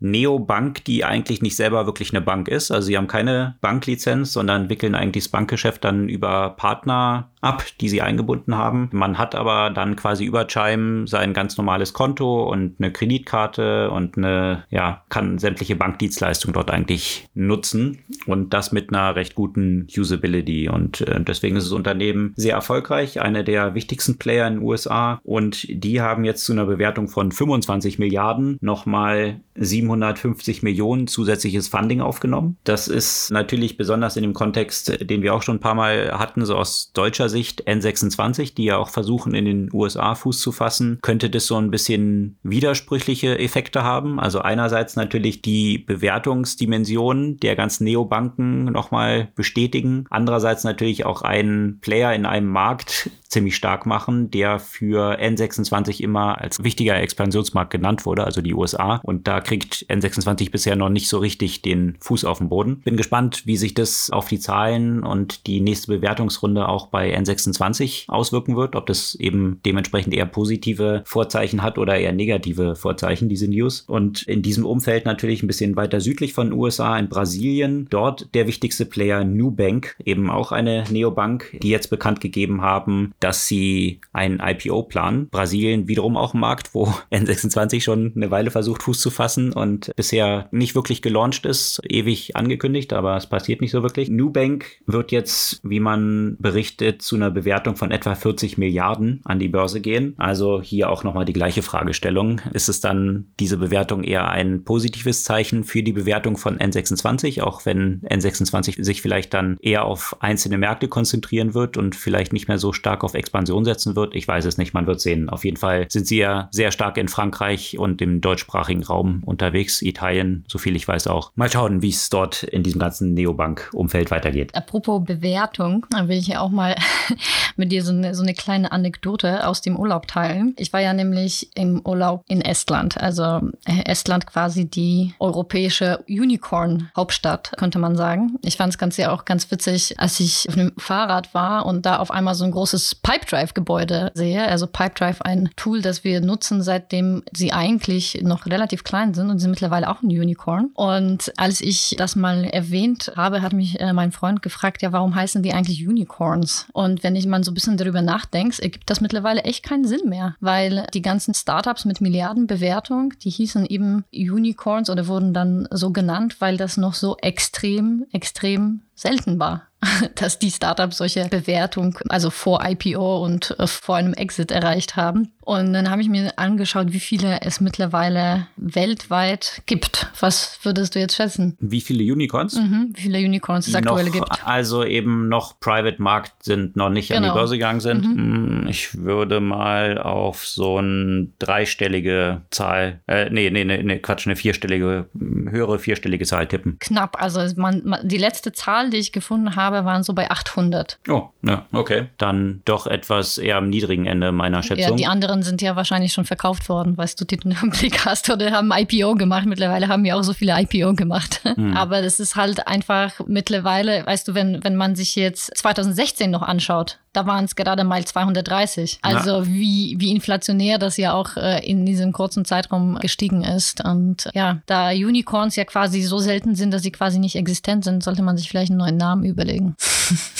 [0.00, 2.70] Neobank, die eigentlich nicht selber wirklich eine Bank ist.
[2.70, 7.88] Also sie haben keine Banklizenz, sondern wickeln eigentlich das Bankgeschäft dann über Partner ab, die
[7.88, 8.88] sie eingebunden haben.
[8.92, 14.16] Man hat aber dann quasi über Chime sein ganz normales Konto und eine Kreditkarte und
[14.16, 20.68] eine, ja, kann sämtliche Bankdienstleistungen dort eigentlich nutzen und das mit einer recht guten Usability.
[20.68, 25.20] Und äh, deswegen ist das Unternehmen sehr erfolgreich, eine der wichtigsten Player in den USA
[25.22, 32.00] und die haben jetzt zu einer Bewertung von 25 Milliarden nochmal 750 Millionen zusätzliches Funding
[32.00, 32.56] aufgenommen.
[32.64, 36.44] Das ist natürlich besonders in dem Kontext, den wir auch schon ein paar Mal hatten,
[36.44, 40.98] so aus deutscher Sicht N26, die ja auch versuchen, in den USA Fuß zu fassen,
[41.02, 44.18] könnte das so ein bisschen widersprüchliche Effekte haben.
[44.18, 50.06] Also einerseits natürlich die Bewertungsdimension der ganzen Neobanken nochmal bestätigen.
[50.10, 56.40] Andererseits natürlich auch einen Player in einem Markt ziemlich stark machen, der für N26 immer
[56.40, 59.00] als wichtiger Expansionsmarkt genannt wurde, also die USA.
[59.04, 62.80] Und da kriegt N26 bisher noch nicht so richtig den Fuß auf den Boden.
[62.80, 68.08] Bin gespannt, wie sich das auf die Zahlen und die nächste Bewertungsrunde auch bei N26
[68.08, 73.48] auswirken wird, ob das eben dementsprechend eher positive Vorzeichen hat oder eher negative Vorzeichen, diese
[73.48, 73.82] News.
[73.86, 78.34] Und in diesem Umfeld natürlich ein bisschen weiter südlich von den USA, in Brasilien, dort
[78.34, 84.00] der wichtigste Player Nubank, eben auch eine Neobank, die jetzt bekannt gegeben haben, dass sie
[84.12, 85.28] ein IPO planen.
[85.28, 89.92] Brasilien wiederum auch ein Markt, wo N26 schon eine Weile versucht, Fuß zu fassen und
[89.96, 94.08] bisher nicht wirklich gelauncht ist, ewig angekündigt, aber es passiert nicht so wirklich.
[94.08, 99.48] Nubank wird jetzt, wie man berichtet, zu einer Bewertung von etwa 40 Milliarden an die
[99.48, 100.14] Börse gehen.
[100.16, 102.40] Also hier auch nochmal die gleiche Fragestellung.
[102.52, 107.66] Ist es dann diese Bewertung eher ein positives Zeichen für die Bewertung von N26, auch
[107.66, 112.58] wenn N26 sich vielleicht dann eher auf einzelne Märkte konzentrieren wird und vielleicht nicht mehr
[112.58, 114.14] so stark auf Expansion setzen wird?
[114.14, 115.28] Ich weiß es nicht, man wird sehen.
[115.28, 119.82] Auf jeden Fall sind sie ja sehr stark in Frankreich und im deutschsprachigen Raum unterwegs,
[119.82, 121.32] Italien, so viel ich weiß auch.
[121.34, 124.54] Mal schauen, wie es dort in diesem ganzen Neobank-Umfeld weitergeht.
[124.54, 126.76] Apropos Bewertung, dann will ich ja auch mal
[127.56, 130.54] mit dir so eine, so eine kleine Anekdote aus dem Urlaub teilen.
[130.58, 137.52] Ich war ja nämlich im Urlaub in Estland, also äh, Estland quasi die europäische Unicorn-Hauptstadt,
[137.56, 138.38] könnte man sagen.
[138.42, 141.86] Ich fand es ganz ja auch ganz witzig, als ich auf dem Fahrrad war und
[141.86, 144.46] da auf einmal so ein großes Pipedrive-Gebäude sehe.
[144.46, 149.38] Also Pipedrive, ein Tool, das wir nutzen, seitdem sie eigentlich noch relativ klein sind und
[149.38, 150.70] sind mittlerweile auch ein Unicorn.
[150.74, 155.14] Und als ich das mal erwähnt habe, hat mich äh, mein Freund gefragt, ja, warum
[155.14, 156.66] heißen die eigentlich Unicorns?
[156.72, 160.08] Und wenn ich mal so ein bisschen darüber nachdenke, ergibt das mittlerweile echt keinen Sinn
[160.08, 165.90] mehr, weil die ganzen Startups mit Milliardenbewertung, die hießen eben Unicorns oder wurden dann so
[165.90, 169.69] genannt, weil das noch so extrem, extrem selten war.
[170.14, 175.32] dass die Startups solche Bewertung, also vor IPO und äh, vor einem Exit erreicht haben.
[175.42, 180.10] Und dann habe ich mir angeschaut, wie viele es mittlerweile weltweit gibt.
[180.20, 181.56] Was würdest du jetzt schätzen?
[181.60, 182.56] Wie viele Unicorns?
[182.56, 184.46] Mhm, wie viele Unicorns es aktuell noch, gibt.
[184.46, 187.16] Also eben noch Private Markt sind, noch nicht genau.
[187.16, 187.38] an die genau.
[187.38, 188.04] Börse gegangen sind.
[188.04, 188.16] Mhm.
[188.16, 194.26] Hm, ich würde mal auf so eine dreistellige Zahl, äh, nee, nee, nee, nee, Quatsch,
[194.26, 196.76] eine vierstellige, höhere vierstellige Zahl tippen.
[196.80, 197.20] Knapp.
[197.20, 200.98] Also man, man, die letzte Zahl, die ich gefunden habe, waren so bei 800.
[201.08, 202.08] Oh, ja, okay.
[202.18, 204.90] Dann doch etwas eher am niedrigen Ende meiner Schätzung.
[204.90, 207.70] Ja, die anderen anderen sind ja wahrscheinlich schon verkauft worden, weißt du, die du im
[207.70, 209.46] Blick hast oder haben IPO gemacht.
[209.46, 211.40] Mittlerweile haben wir auch so viele IPO gemacht.
[211.56, 211.76] Mhm.
[211.76, 216.42] Aber das ist halt einfach mittlerweile, weißt du, wenn, wenn man sich jetzt 2016 noch
[216.42, 218.98] anschaut, da waren es gerade mal 230.
[219.02, 219.46] Also ja.
[219.46, 223.84] wie, wie inflationär das ja auch äh, in diesem kurzen Zeitraum gestiegen ist.
[223.84, 228.02] Und ja, da Unicorns ja quasi so selten sind, dass sie quasi nicht existent sind,
[228.02, 229.76] sollte man sich vielleicht einen neuen Namen überlegen.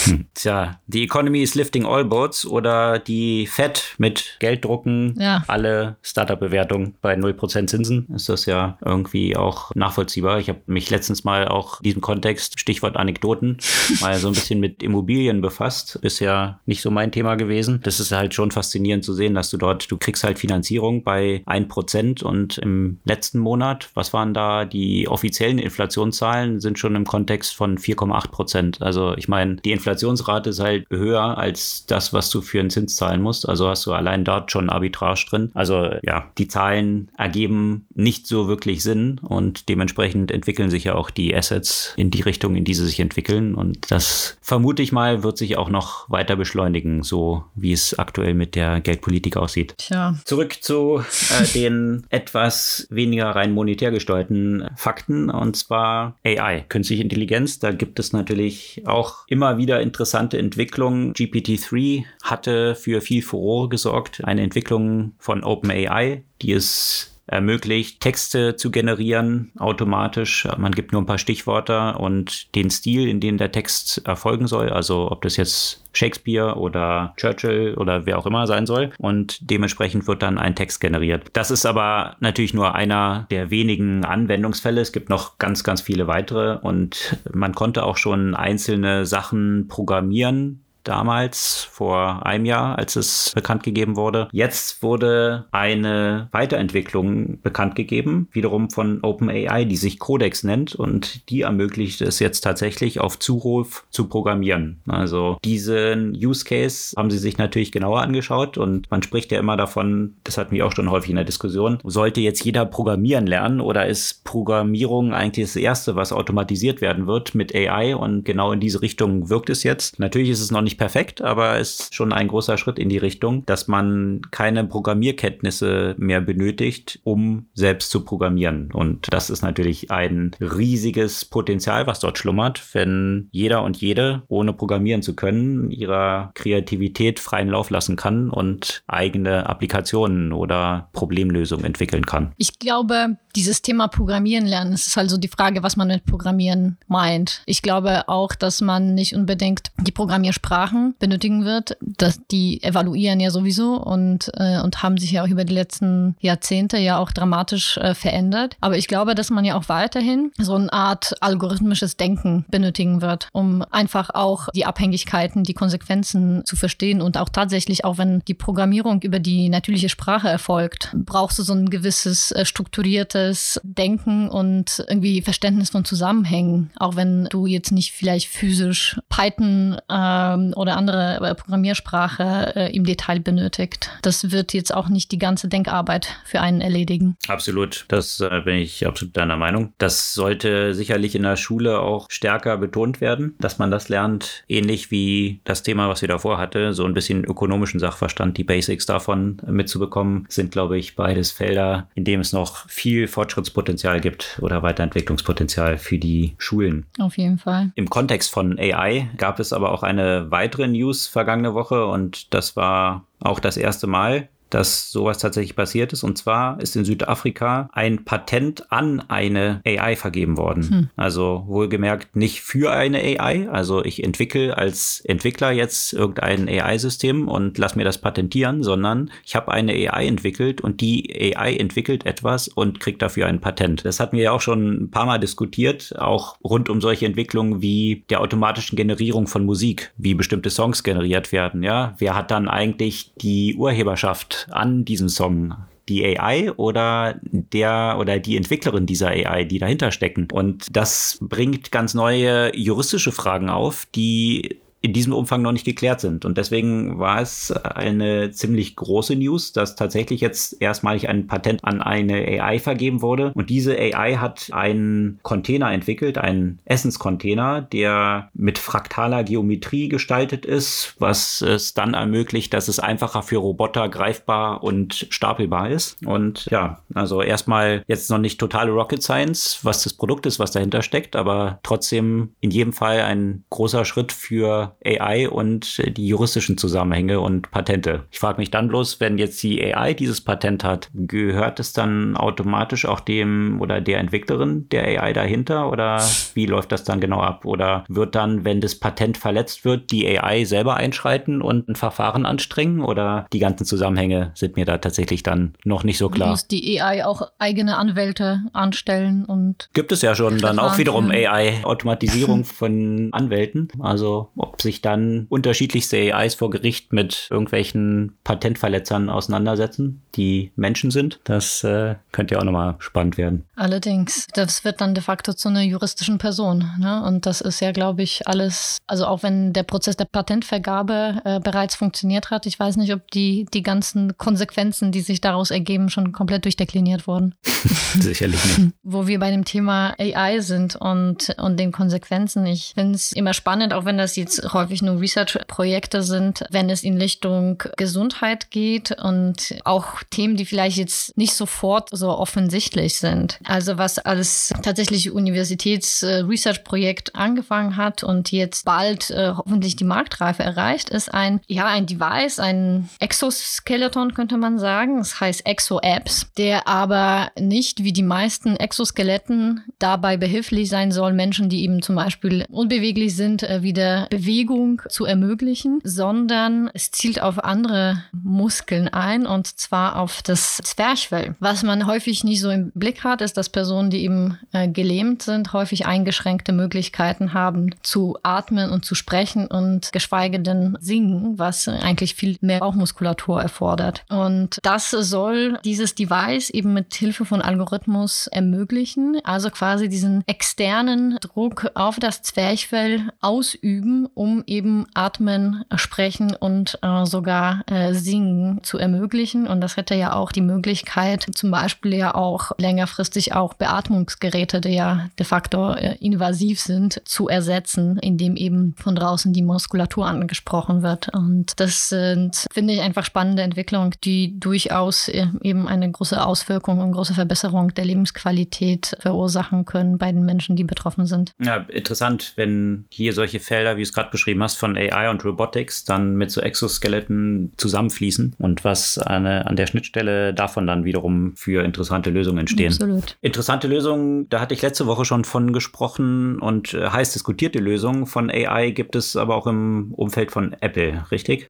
[0.05, 0.27] Hm.
[0.35, 5.45] Tja, die Economy is lifting all boats oder die Fed mit Gelddrucken, ja.
[5.47, 10.39] alle Startup-Bewertungen bei 0% Zinsen, ist das ja irgendwie auch nachvollziehbar.
[10.39, 13.59] Ich habe mich letztens mal auch in diesem Kontext, Stichwort Anekdoten,
[14.01, 15.99] mal so ein bisschen mit Immobilien befasst.
[16.01, 17.81] Bisher nicht so mein Thema gewesen.
[17.83, 21.43] Das ist halt schon faszinierend zu sehen, dass du dort, du kriegst halt Finanzierung bei
[21.47, 27.55] 1% und im letzten Monat, was waren da die offiziellen Inflationszahlen, sind schon im Kontext
[27.55, 28.81] von 4,8%.
[28.81, 32.97] Also ich meine, die Inflationsrate ist halt höher als das, was du für einen Zins
[32.97, 33.49] zahlen musst.
[33.49, 35.51] Also hast du allein dort schon Arbitrage drin.
[35.55, 41.11] Also ja, die Zahlen ergeben nicht so wirklich Sinn und dementsprechend entwickeln sich ja auch
[41.11, 43.57] die Assets in die Richtung, in die sie sich entwickeln.
[43.57, 46.60] Und das vermute ich mal, wird sich auch noch weiter beschleunigen,
[47.03, 49.75] so wie es aktuell mit der Geldpolitik aussieht.
[49.79, 50.15] Tja.
[50.25, 57.59] Zurück zu äh, den etwas weniger rein monetär gesteuerten Fakten und zwar AI, künstliche Intelligenz.
[57.59, 61.13] Da gibt es natürlich auch immer wieder interessante Entwicklungen.
[61.15, 64.25] GPT-3 hatte für viel Furore gesorgt.
[64.25, 70.49] Eine Entwicklung von OpenAI, die es ermöglicht, Texte zu generieren automatisch.
[70.59, 74.71] Man gibt nur ein paar Stichworte und den Stil, in dem der Text erfolgen soll.
[74.71, 78.91] Also ob das jetzt Shakespeare oder Churchill oder wer auch immer sein soll.
[78.99, 81.29] Und dementsprechend wird dann ein Text generiert.
[81.33, 84.81] Das ist aber natürlich nur einer der wenigen Anwendungsfälle.
[84.81, 90.65] Es gibt noch ganz, ganz viele weitere und man konnte auch schon einzelne Sachen programmieren
[90.85, 94.29] damals, vor einem Jahr, als es bekannt gegeben wurde.
[94.33, 101.43] Jetzt wurde eine Weiterentwicklung bekannt gegeben, wiederum von OpenAI, die sich Codex nennt und die
[101.43, 104.81] ermöglicht es jetzt tatsächlich auf Zuruf zu programmieren.
[104.87, 109.57] Also diesen Use Case haben sie sich natürlich genauer angeschaut und man spricht ja immer
[109.57, 113.61] davon, das hatten wir auch schon häufig in der Diskussion, sollte jetzt jeder programmieren lernen
[113.61, 118.61] oder ist Programmierung eigentlich das erste, was automatisiert werden wird mit AI und genau in
[118.61, 119.99] diese Richtung wirkt es jetzt.
[119.99, 122.99] Natürlich ist es noch nicht nicht perfekt, aber ist schon ein großer Schritt in die
[122.99, 128.71] Richtung, dass man keine Programmierkenntnisse mehr benötigt, um selbst zu programmieren.
[128.73, 134.53] Und das ist natürlich ein riesiges Potenzial, was dort schlummert, wenn jeder und jede, ohne
[134.53, 142.07] programmieren zu können, ihrer Kreativität freien Lauf lassen kann und eigene Applikationen oder Problemlösungen entwickeln
[142.07, 142.33] kann.
[142.37, 146.79] Ich glaube, dieses Thema Programmieren lernen, es ist also die Frage, was man mit Programmieren
[146.87, 147.43] meint.
[147.47, 151.77] Ich glaube auch, dass man nicht unbedingt die Programmiersprache Sprachen benötigen wird.
[151.81, 156.17] dass die evaluieren ja sowieso und, äh, und haben sich ja auch über die letzten
[156.21, 158.57] Jahrzehnte ja auch dramatisch äh, verändert.
[158.61, 163.29] Aber ich glaube, dass man ja auch weiterhin so eine Art algorithmisches Denken benötigen wird,
[163.33, 168.35] um einfach auch die Abhängigkeiten, die Konsequenzen zu verstehen und auch tatsächlich, auch wenn die
[168.35, 174.85] Programmierung über die natürliche Sprache erfolgt, brauchst du so ein gewisses äh, strukturiertes Denken und
[174.89, 181.21] irgendwie Verständnis von Zusammenhängen, auch wenn du jetzt nicht vielleicht physisch Python ähm, oder andere
[181.21, 183.91] äh, Programmiersprache äh, im Detail benötigt.
[184.03, 187.17] Das wird jetzt auch nicht die ganze Denkarbeit für einen erledigen.
[187.29, 189.73] Absolut, das äh, bin ich absolut deiner Meinung.
[189.79, 194.91] Das sollte sicherlich in der Schule auch stärker betont werden, dass man das lernt, ähnlich
[194.91, 199.39] wie das Thema, was wir davor hatte, so ein bisschen ökonomischen Sachverstand, die Basics davon
[199.47, 205.79] mitzubekommen, sind, glaube ich, beides Felder, in dem es noch viel Fortschrittspotenzial gibt oder Weiterentwicklungspotenzial
[205.79, 206.87] für die Schulen.
[206.99, 207.73] Auf jeden Fall.
[207.75, 212.57] Im Kontext von AI gab es aber auch eine weitere News vergangene Woche und das
[212.57, 216.03] war auch das erste Mal, dass sowas tatsächlich passiert ist.
[216.03, 220.69] Und zwar ist in Südafrika ein Patent an eine AI vergeben worden.
[220.69, 220.89] Hm.
[220.97, 223.49] Also wohlgemerkt nicht für eine AI.
[223.51, 229.37] Also ich entwickle als Entwickler jetzt irgendein AI-System und lass mir das patentieren, sondern ich
[229.37, 233.85] habe eine AI entwickelt und die AI entwickelt etwas und kriegt dafür ein Patent.
[233.85, 237.63] Das hatten wir ja auch schon ein paar Mal diskutiert, auch rund um solche Entwicklungen
[237.63, 241.63] wie der automatischen Generierung von Musik, wie bestimmte Songs generiert werden.
[241.63, 245.55] Ja, wer hat dann eigentlich die Urheberschaft an diesem Song?
[245.89, 250.29] Die AI oder der oder die Entwicklerin dieser AI, die dahinter stecken?
[250.31, 256.01] Und das bringt ganz neue juristische Fragen auf, die in diesem Umfang noch nicht geklärt
[256.01, 256.25] sind.
[256.25, 261.83] Und deswegen war es eine ziemlich große News, dass tatsächlich jetzt erstmalig ein Patent an
[261.83, 263.33] eine AI vergeben wurde.
[263.35, 270.95] Und diese AI hat einen Container entwickelt, einen Essenscontainer, der mit fraktaler Geometrie gestaltet ist,
[270.99, 275.99] was es dann ermöglicht, dass es einfacher für Roboter greifbar und stapelbar ist.
[276.07, 280.53] Und ja, also erstmal jetzt noch nicht totale Rocket Science, was das Produkt ist, was
[280.53, 286.59] dahinter steckt, aber trotzdem in jedem Fall ein großer Schritt für AI und die juristischen
[286.59, 288.05] Zusammenhänge und Patente.
[288.11, 292.17] Ich frage mich dann bloß, wenn jetzt die AI dieses Patent hat, gehört es dann
[292.17, 296.03] automatisch auch dem oder der Entwicklerin der AI dahinter oder
[296.35, 297.45] wie läuft das dann genau ab?
[297.45, 302.27] Oder wird dann, wenn das Patent verletzt wird, die AI selber einschreiten und ein Verfahren
[302.27, 306.31] anstrengen oder die ganzen Zusammenhänge sind mir da tatsächlich dann noch nicht so klar.
[306.31, 311.11] Muss die AI auch eigene Anwälte anstellen und gibt es ja schon dann auch wiederum
[311.11, 318.19] AI Automatisierung von Anwälten, also ob ob sich dann unterschiedlichste AIs vor Gericht mit irgendwelchen
[318.25, 321.19] Patentverletzern auseinandersetzen, die Menschen sind.
[321.25, 323.47] Das äh, könnte ja auch nochmal spannend werden.
[323.57, 326.71] Allerdings, das wird dann de facto zu einer juristischen Person.
[326.79, 327.03] Ne?
[327.05, 331.41] Und das ist ja, glaube ich, alles, also auch wenn der Prozess der Patentvergabe äh,
[331.41, 335.89] bereits funktioniert hat, ich weiß nicht, ob die, die ganzen Konsequenzen, die sich daraus ergeben,
[335.89, 337.35] schon komplett durchdekliniert wurden.
[337.99, 338.75] Sicherlich nicht.
[338.83, 342.45] Wo wir bei dem Thema AI sind und, und den Konsequenzen.
[342.45, 346.83] Ich finde es immer spannend, auch wenn das jetzt häufig nur Research-Projekte sind, wenn es
[346.83, 353.39] in Richtung Gesundheit geht und auch Themen, die vielleicht jetzt nicht sofort so offensichtlich sind.
[353.45, 360.91] Also was als tatsächlich Universitäts-Research-Projekt angefangen hat und jetzt bald äh, hoffentlich die Marktreife erreicht,
[360.91, 364.99] ist ein, ja, ein Device, ein Exoskeleton könnte man sagen.
[364.99, 371.49] Das heißt Exo-Apps, der aber nicht wie die meisten Exoskeletten dabei behilflich sein soll, Menschen,
[371.49, 374.09] die eben zum Beispiel unbeweglich sind, äh, wieder
[374.41, 381.35] Bewegung zu ermöglichen, sondern es zielt auf andere Muskeln ein und zwar auf das Zwerchfell.
[381.41, 385.23] Was man häufig nicht so im Blick hat, ist, dass Personen, die eben äh, gelähmt
[385.23, 391.69] sind, häufig eingeschränkte Möglichkeiten haben zu atmen und zu sprechen und geschweige denn singen, was
[391.69, 394.05] eigentlich viel mehr Bauchmuskulatur erfordert.
[394.09, 401.19] Und das soll dieses Device eben mit Hilfe von Algorithmus ermöglichen, also quasi diesen externen
[401.21, 408.79] Druck auf das Zwerchfell ausüben, um eben atmen, sprechen und äh, sogar äh, singen zu
[408.79, 409.47] ermöglichen.
[409.47, 414.75] Und das hätte ja auch die Möglichkeit, zum Beispiel ja auch längerfristig auch Beatmungsgeräte, die
[414.75, 420.83] ja de facto äh, invasiv sind, zu ersetzen, indem eben von draußen die Muskulatur angesprochen
[420.83, 421.09] wird.
[421.15, 426.81] Und das sind, finde ich, einfach spannende Entwicklungen, die durchaus äh, eben eine große Auswirkung
[426.81, 431.33] und große Verbesserung der Lebensqualität verursachen können bei den Menschen, die betroffen sind.
[431.43, 435.85] Ja, interessant, wenn hier solche Felder, wie es gerade beschrieben hast, von AI und Robotics
[435.85, 441.65] dann mit so Exoskeletten zusammenfließen und was eine, an der Schnittstelle davon dann wiederum für
[441.65, 442.73] interessante Lösungen entstehen.
[442.73, 443.17] Absolut.
[443.21, 448.07] Interessante Lösungen, da hatte ich letzte Woche schon von gesprochen und äh, heiß diskutierte Lösungen
[448.07, 451.49] von AI gibt es aber auch im Umfeld von Apple, richtig?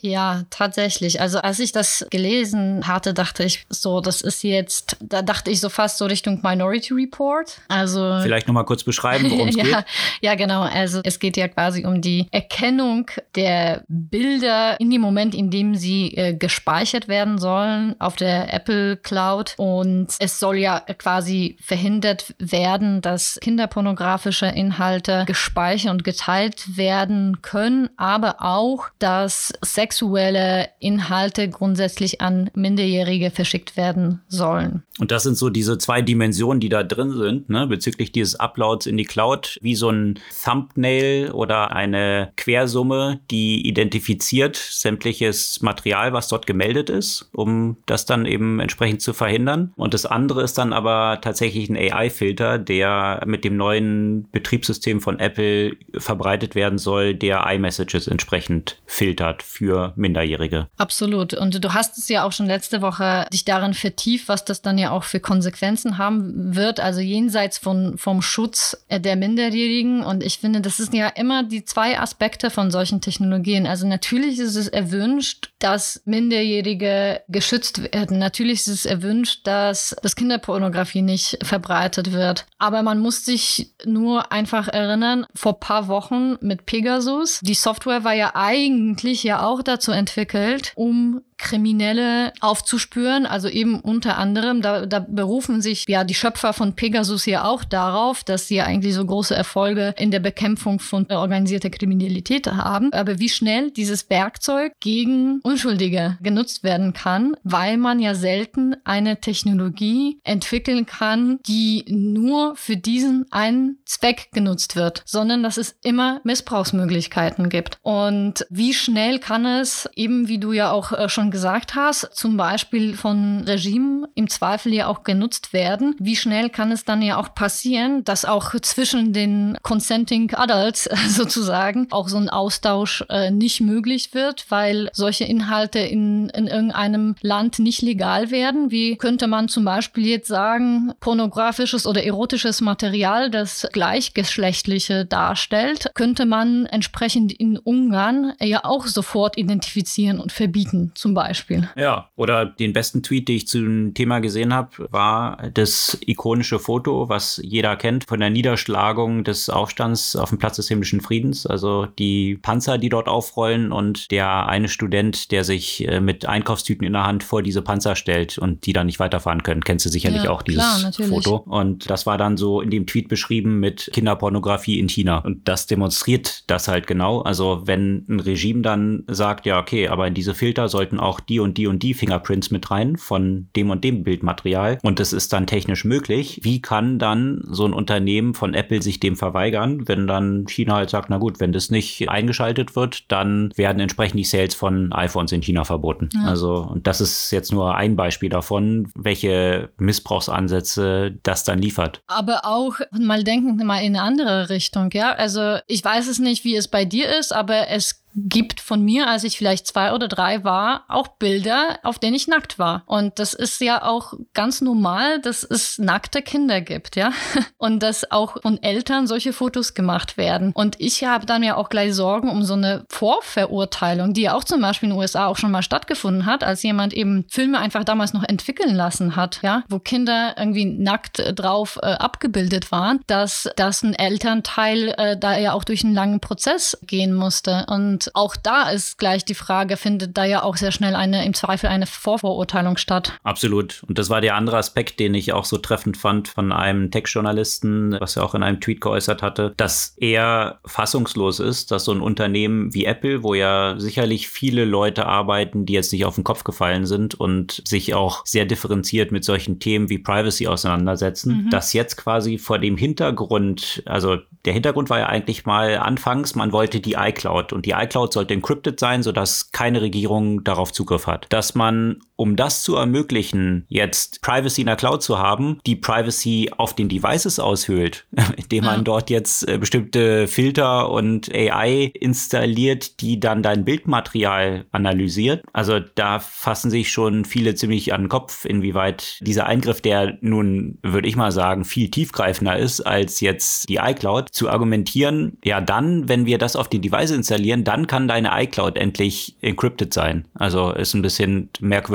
[0.00, 1.20] Ja, tatsächlich.
[1.20, 5.60] Also als ich das gelesen hatte, dachte ich so, das ist jetzt, da dachte ich
[5.60, 7.60] so fast so Richtung Minority Report.
[7.68, 9.84] Also vielleicht noch mal kurz beschreiben, worum es ja, geht.
[10.20, 10.62] Ja, genau.
[10.62, 15.74] Also es geht ja quasi um die Erkennung der Bilder in dem Moment, in dem
[15.74, 19.54] sie äh, gespeichert werden sollen auf der Apple Cloud.
[19.56, 27.88] Und es soll ja quasi verhindert werden, dass kinderpornografische Inhalte gespeichert und geteilt werden können,
[27.96, 34.84] aber auch, dass sexuelle Inhalte grundsätzlich an Minderjährige verschickt werden sollen.
[35.00, 38.86] Und das sind so diese zwei Dimensionen, die da drin sind, ne, bezüglich dieses Uploads
[38.86, 46.28] in die Cloud, wie so ein Thumbnail oder eine Quersumme, die identifiziert sämtliches Material, was
[46.28, 49.72] dort gemeldet ist, um das dann eben entsprechend zu verhindern.
[49.76, 55.18] Und das andere ist dann aber tatsächlich ein AI-Filter, der mit dem neuen Betriebssystem von
[55.18, 60.68] Apple verbreitet werden soll, der iMessages entsprechend filtert für Minderjährige.
[60.76, 61.32] Absolut.
[61.32, 64.76] Und du hast es ja auch schon letzte Woche dich darin vertieft, was das dann
[64.76, 70.04] ja auch für Konsequenzen haben wird, also jenseits von, vom Schutz der Minderjährigen.
[70.04, 73.66] Und ich finde, das sind ja immer die zwei Aspekte von solchen Technologien.
[73.66, 78.18] Also natürlich ist es erwünscht, dass Minderjährige geschützt werden.
[78.18, 82.44] Natürlich ist es erwünscht, dass das Kinderpornografie nicht verbreitet wird.
[82.58, 88.12] Aber man muss sich nur einfach erinnern, vor paar Wochen mit Pegasus, die Software war
[88.12, 93.26] ja eigentlich ja auch dazu entwickelt, um Kriminelle aufzuspüren.
[93.26, 97.64] Also eben unter anderem, da, da berufen sich ja die Schöpfer von Pegasus ja auch
[97.64, 102.92] darauf, dass sie eigentlich so große Erfolge in der Bekämpfung von organisierter Kriminalität haben.
[102.92, 109.20] Aber wie schnell dieses Werkzeug gegen Unschuldige genutzt werden kann, weil man ja selten eine
[109.20, 116.20] Technologie entwickeln kann, die nur für diesen einen Zweck genutzt wird, sondern dass es immer
[116.24, 117.78] Missbrauchsmöglichkeiten gibt.
[117.82, 122.36] Und wie schnell kann es, eben wie du ja auch äh, schon gesagt hast, zum
[122.36, 125.96] Beispiel von Regimen im Zweifel ja auch genutzt werden.
[125.98, 131.86] Wie schnell kann es dann ja auch passieren, dass auch zwischen den Consenting Adults sozusagen
[131.90, 137.58] auch so ein Austausch äh, nicht möglich wird, weil solche Inhalte in, in irgendeinem Land
[137.58, 138.70] nicht legal werden?
[138.70, 146.26] Wie könnte man zum Beispiel jetzt sagen, pornografisches oder erotisches Material, das gleichgeschlechtliche darstellt, könnte
[146.26, 151.68] man entsprechend in Ungarn ja auch sofort identifizieren und verbieten, zum zum Beispiel.
[151.76, 157.08] Ja, oder den besten Tweet, den ich zum Thema gesehen habe, war das ikonische Foto,
[157.08, 161.46] was jeder kennt von der Niederschlagung des Aufstands auf dem Platz des himmlischen Friedens.
[161.46, 166.86] Also die Panzer, die dort aufrollen und der eine Student, der sich äh, mit Einkaufstüten
[166.86, 169.62] in der Hand vor diese Panzer stellt und die dann nicht weiterfahren können.
[169.62, 171.36] Kennst du sicherlich ja, auch dieses klar, Foto.
[171.36, 175.18] Und das war dann so in dem Tweet beschrieben mit Kinderpornografie in China.
[175.18, 177.20] Und das demonstriert das halt genau.
[177.20, 181.40] Also wenn ein Regime dann sagt, ja, okay, aber in diese Filter sollten auch die
[181.40, 185.32] und die und die Fingerprints mit rein von dem und dem Bildmaterial und das ist
[185.32, 190.06] dann technisch möglich, wie kann dann so ein Unternehmen von Apple sich dem verweigern, wenn
[190.06, 194.24] dann China halt sagt, na gut, wenn das nicht eingeschaltet wird, dann werden entsprechend die
[194.24, 196.08] Sales von iPhones in China verboten.
[196.14, 196.24] Ja.
[196.24, 202.02] Also, und das ist jetzt nur ein Beispiel davon, welche Missbrauchsansätze das dann liefert.
[202.06, 205.12] Aber auch mal denken mal in eine andere Richtung, ja.
[205.12, 209.08] Also ich weiß es nicht, wie es bei dir ist, aber es gibt von mir,
[209.08, 212.82] als ich vielleicht zwei oder drei war, auch Bilder, auf denen ich nackt war.
[212.86, 217.12] Und das ist ja auch ganz normal, dass es nackte Kinder gibt, ja.
[217.58, 220.52] Und dass auch von Eltern solche Fotos gemacht werden.
[220.54, 224.44] Und ich habe dann ja auch gleich Sorgen um so eine Vorverurteilung, die ja auch
[224.44, 227.84] zum Beispiel in den USA auch schon mal stattgefunden hat, als jemand eben Filme einfach
[227.84, 233.48] damals noch entwickeln lassen hat, ja, wo Kinder irgendwie nackt drauf äh, abgebildet waren, dass,
[233.56, 237.66] dass ein Elternteil äh, da ja auch durch einen langen Prozess gehen musste.
[237.68, 241.34] Und auch da ist gleich die Frage, findet da ja auch sehr schnell eine, im
[241.34, 243.12] Zweifel eine Vorverurteilung statt.
[243.22, 243.82] Absolut.
[243.88, 247.96] Und das war der andere Aspekt, den ich auch so treffend fand von einem Tech-Journalisten,
[248.00, 252.00] was er auch in einem Tweet geäußert hatte, dass er fassungslos ist, dass so ein
[252.00, 256.44] Unternehmen wie Apple, wo ja sicherlich viele Leute arbeiten, die jetzt nicht auf den Kopf
[256.44, 261.50] gefallen sind und sich auch sehr differenziert mit solchen Themen wie Privacy auseinandersetzen, mhm.
[261.50, 266.52] dass jetzt quasi vor dem Hintergrund, also der Hintergrund war ja eigentlich mal anfangs, man
[266.52, 271.26] wollte die iCloud und die iCloud sollte encrypted sein, sodass keine Regierung darauf Zugriff hat.
[271.30, 276.50] Dass man, um das zu ermöglichen, jetzt Privacy in der Cloud zu haben, die Privacy
[276.56, 278.06] auf den Devices aushöhlt,
[278.36, 285.44] indem man dort jetzt äh, bestimmte Filter und AI installiert, die dann dein Bildmaterial analysiert.
[285.52, 290.78] Also da fassen sich schon viele ziemlich an den Kopf, inwieweit dieser Eingriff, der nun,
[290.82, 296.08] würde ich mal sagen, viel tiefgreifender ist als jetzt die iCloud, zu argumentieren, ja dann,
[296.08, 300.26] wenn wir das auf den Device installieren, dann kann deine iCloud endlich encrypted sein.
[300.34, 301.50] Also ist ein bisschen